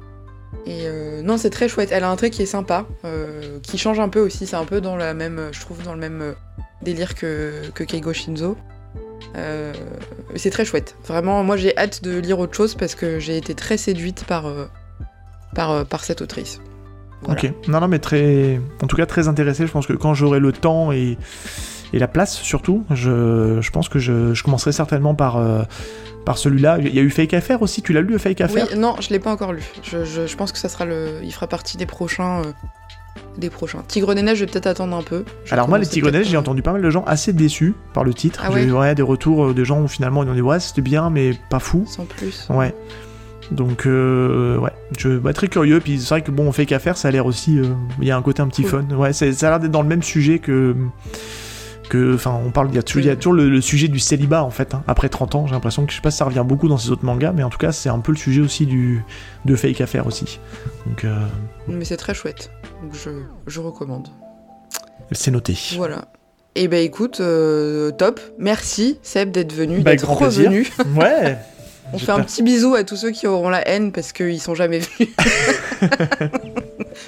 [0.66, 1.90] Et euh, non, c'est très chouette.
[1.92, 2.86] Elle a un trait qui est sympa,
[3.62, 4.48] qui change un peu aussi.
[4.48, 6.34] C'est un peu dans la même, je trouve, dans le même
[6.82, 8.56] délire que, que Keigo Shinzo.
[10.36, 10.96] c'est très chouette.
[11.06, 14.46] Vraiment, moi j'ai hâte de lire autre chose parce que j'ai été très séduite par,
[15.54, 16.62] par, par cette autrice.
[17.28, 17.52] Ok.
[17.68, 18.60] Non, non, mais très.
[18.82, 19.66] En tout cas, très intéressé.
[19.68, 21.18] Je pense que quand j'aurai le temps et,
[21.94, 22.84] et la place surtout.
[22.92, 25.64] Je, je pense que je, je commencerai certainement par, euh,
[26.26, 26.78] par celui-là.
[26.80, 28.68] Il y a eu Fake Affair aussi, tu l'as lu Fake Affair?
[28.72, 29.64] Oui, non, je l'ai pas encore lu.
[29.84, 31.20] Je, je- je pense que ça sera le.
[31.24, 32.42] Il fera partie des prochains.
[32.42, 32.52] euh,
[33.38, 33.82] Des prochains.
[33.88, 35.24] Tigre des Neiges, je vais peut-être attendre un peu.
[35.46, 37.74] Je Alors moi les Tigres peut-être Neiges, j'ai entendu pas mal de gens assez déçus
[37.94, 38.42] par le titre.
[38.44, 40.42] Ah J'ai eu ouais ouais, des retours euh, de gens où finalement ils ont dit
[40.42, 41.86] ouais c'était bien mais pas fou.
[41.88, 42.48] Sans plus.
[42.50, 42.74] Ouais.
[43.52, 45.80] Donc euh, ouais, je bah, très curieux.
[45.80, 47.60] Puis c'est vrai que bon, on fait qu'affaire, ça a l'air aussi.
[47.60, 47.64] euh,
[48.02, 48.86] Il y a un côté un petit Cool.
[48.90, 48.96] fun.
[48.96, 50.76] Ouais, ça a l'air d'être dans le même sujet que
[51.90, 52.16] que.
[52.16, 52.70] Enfin, on parle.
[52.70, 53.18] Il y a toujours, il y a Oui.
[53.18, 54.74] toujours le, le sujet du célibat en fait.
[54.74, 54.84] hein.
[54.88, 56.90] Après 30 ans, j'ai l'impression que je sais pas si ça revient beaucoup dans ces
[56.92, 59.04] autres mangas, mais en tout cas c'est un peu le sujet aussi du
[59.46, 60.40] de fake affaire aussi.
[60.88, 61.16] Donc euh,
[61.68, 62.52] Mais c'est très chouette.
[62.82, 63.10] Donc je,
[63.48, 64.08] je recommande.
[65.12, 65.56] c'est noté.
[65.78, 66.06] Voilà.
[66.58, 68.20] Et ben écoute, euh, top.
[68.40, 70.50] Merci Seb d'être venu, Bah, d'être plaisir.
[70.50, 70.68] revenu.
[70.96, 71.38] Ouais.
[71.94, 74.56] On fait un petit bisou à tous ceux qui auront la haine parce qu'ils sont
[74.56, 75.10] jamais venus.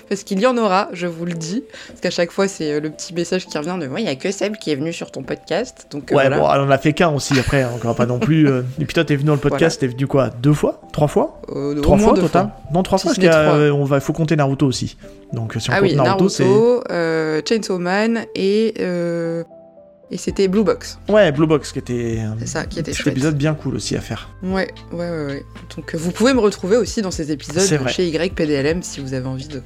[0.09, 1.63] parce qu'il y en aura, je vous le dis.
[1.89, 4.09] Parce qu'à chaque fois, c'est euh, le petit message qui revient de Ouais, il y
[4.09, 5.87] a que Seb qui est venu sur ton podcast.
[5.91, 6.37] Donc euh, Ouais, voilà.
[6.37, 8.47] bon, on en a fait qu'un aussi après, hein, encore pas non plus.
[8.47, 8.61] euh.
[8.79, 10.81] Et puis toi, t'es venu dans le podcast, t'es venu quoi Deux fois?
[10.93, 11.41] Trois fois?
[11.55, 14.35] Euh, Trois fois total Non, trois Si fois, ce parce euh, on va, faut compter
[14.35, 14.95] Naruto aussi.
[15.33, 16.43] Donc si on Ah compte oui, Naruto, c'est.
[16.45, 18.73] Naruto, euh, Chainsaw Man et,
[20.11, 20.99] et c'était Blue Box.
[21.09, 23.13] Ouais, Blue Box qui était un C'est ça qui était chouette.
[23.13, 24.29] épisode bien cool aussi à faire.
[24.43, 25.45] Ouais, ouais, ouais, ouais.
[25.75, 29.27] Donc euh, vous pouvez me retrouver aussi dans ces épisodes chez YPDLM si vous avez
[29.27, 29.61] envie de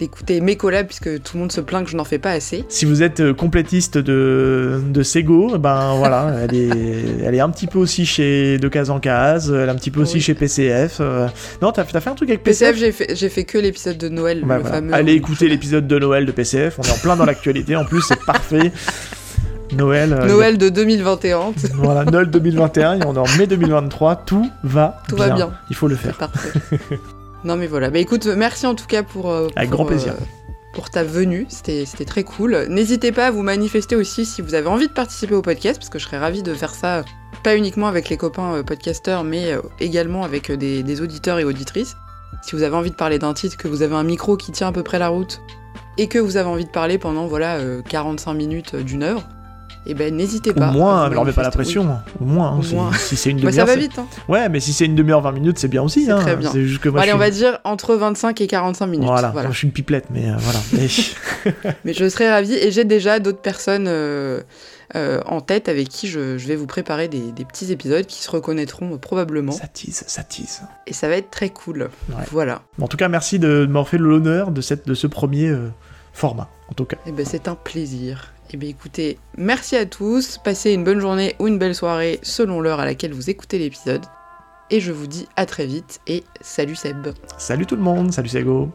[0.00, 2.64] d'écouter mes collabs puisque tout le monde se plaint que je n'en fais pas assez.
[2.68, 6.68] Si vous êtes euh, complétiste de, de Sego, ben voilà, elle est,
[7.24, 9.92] elle est un petit peu aussi chez De Case en Case, elle est un petit
[9.92, 10.96] peu aussi chez PCF.
[11.00, 11.28] euh.
[11.62, 14.42] Non, t'as fait un truc avec PCF, PCF, j'ai fait, fait que l'épisode de Noël,
[14.44, 14.76] Bah, le voilà.
[14.78, 14.92] fameux.
[14.94, 18.02] Allez écouter l'épisode de Noël de PCF, on est en plein dans l'actualité, en plus
[18.02, 18.72] c'est parfait.
[19.74, 24.16] Noël, euh, Noël de 2021, c'est Voilà, Noël 2021 et on est en mai 2023,
[24.24, 25.52] tout va Tout va bien.
[25.70, 26.16] Il faut le faire.
[26.16, 26.60] parfait.
[27.44, 29.30] non mais voilà, bah écoute, merci en tout cas pour.
[29.30, 30.12] euh, Avec pour, grand plaisir.
[30.12, 30.24] euh,
[30.74, 32.66] pour ta venue, c'était très cool.
[32.68, 35.88] N'hésitez pas à vous manifester aussi si vous avez envie de participer au podcast, parce
[35.90, 37.04] que je serais ravie de faire ça,
[37.42, 41.94] pas uniquement avec les copains podcasteurs, mais également avec des, des auditeurs et auditrices.
[42.42, 44.68] Si vous avez envie de parler d'un titre, que vous avez un micro qui tient
[44.68, 45.40] à peu près la route,
[45.96, 49.22] et que vous avez envie de parler pendant voilà euh, 45 minutes d'une heure,
[49.86, 50.68] et ben n'hésitez Au pas.
[50.68, 51.98] à moins, vous ne leur mets pas la pression.
[52.20, 52.92] Au moins, hein, Au si- moins.
[52.92, 53.42] Si, c'est une Oui.
[53.44, 53.66] Bah, demi-heure.
[53.68, 54.06] ça va vite, hein.
[54.28, 56.10] Ouais, mais si c'est une demi-heure, 20 minutes, c'est bien aussi.
[56.10, 56.18] Hein.
[56.20, 56.50] très bien.
[56.52, 59.06] C'est juste que moi, allez, on va dire entre 25 et 45 minutes.
[59.06, 60.58] Voilà, je suis une pipelette, mais euh, voilà.
[61.84, 64.40] Mais je serais ravie et j'ai déjà d'autres personnes euh,
[64.96, 68.22] euh, en tête avec qui je, je vais vous préparer des, des petits épisodes qui
[68.22, 70.62] se reconnaîtront probablement ça tease, ça tease.
[70.86, 71.90] et ça va être très cool.
[72.10, 72.24] Ouais.
[72.30, 72.62] Voilà.
[72.80, 75.54] En tout cas, merci de m'avoir fait l'honneur de, cette, de ce premier
[76.12, 76.96] format, en tout cas.
[77.06, 78.32] Et ben c'est un plaisir.
[78.54, 82.60] Et bien écoutez, merci à tous, passez une bonne journée ou une belle soirée selon
[82.60, 84.04] l'heure à laquelle vous écoutez l'épisode.
[84.70, 87.08] Et je vous dis à très vite et salut Seb.
[87.36, 88.70] Salut tout le monde, salut Sego.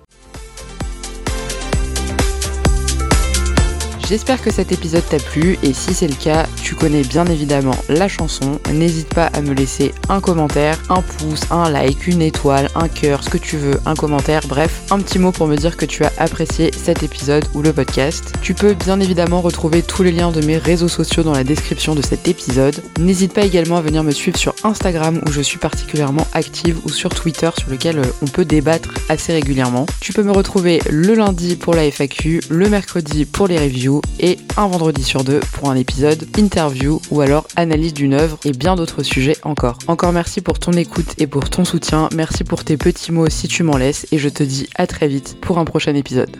[4.10, 7.76] J'espère que cet épisode t'a plu et si c'est le cas, tu connais bien évidemment
[7.89, 8.60] la chanson.
[8.74, 13.24] N'hésite pas à me laisser un commentaire, un pouce, un like, une étoile, un cœur,
[13.24, 16.03] ce que tu veux, un commentaire, bref, un petit mot pour me dire que tu
[16.03, 18.34] as apprécié cet épisode ou le podcast.
[18.41, 21.93] Tu peux bien évidemment retrouver tous les liens de mes réseaux sociaux dans la description
[21.93, 22.82] de cet épisode.
[22.99, 26.89] N'hésite pas également à venir me suivre sur Instagram où je suis particulièrement active ou
[26.89, 29.86] sur Twitter sur lequel euh, on peut débattre assez régulièrement.
[30.01, 34.38] Tu peux me retrouver le lundi pour la FAQ, le mercredi pour les reviews et
[34.58, 38.76] un vendredi sur deux pour un épisode interview ou alors analyse d'une œuvre et bien
[38.76, 39.78] d'autres sujets encore.
[39.88, 43.47] Encore merci pour ton écoute et pour ton soutien, merci pour tes petits mots si
[43.47, 46.36] tu m'en laisses et je te dis à très vite pour un prochain épisode.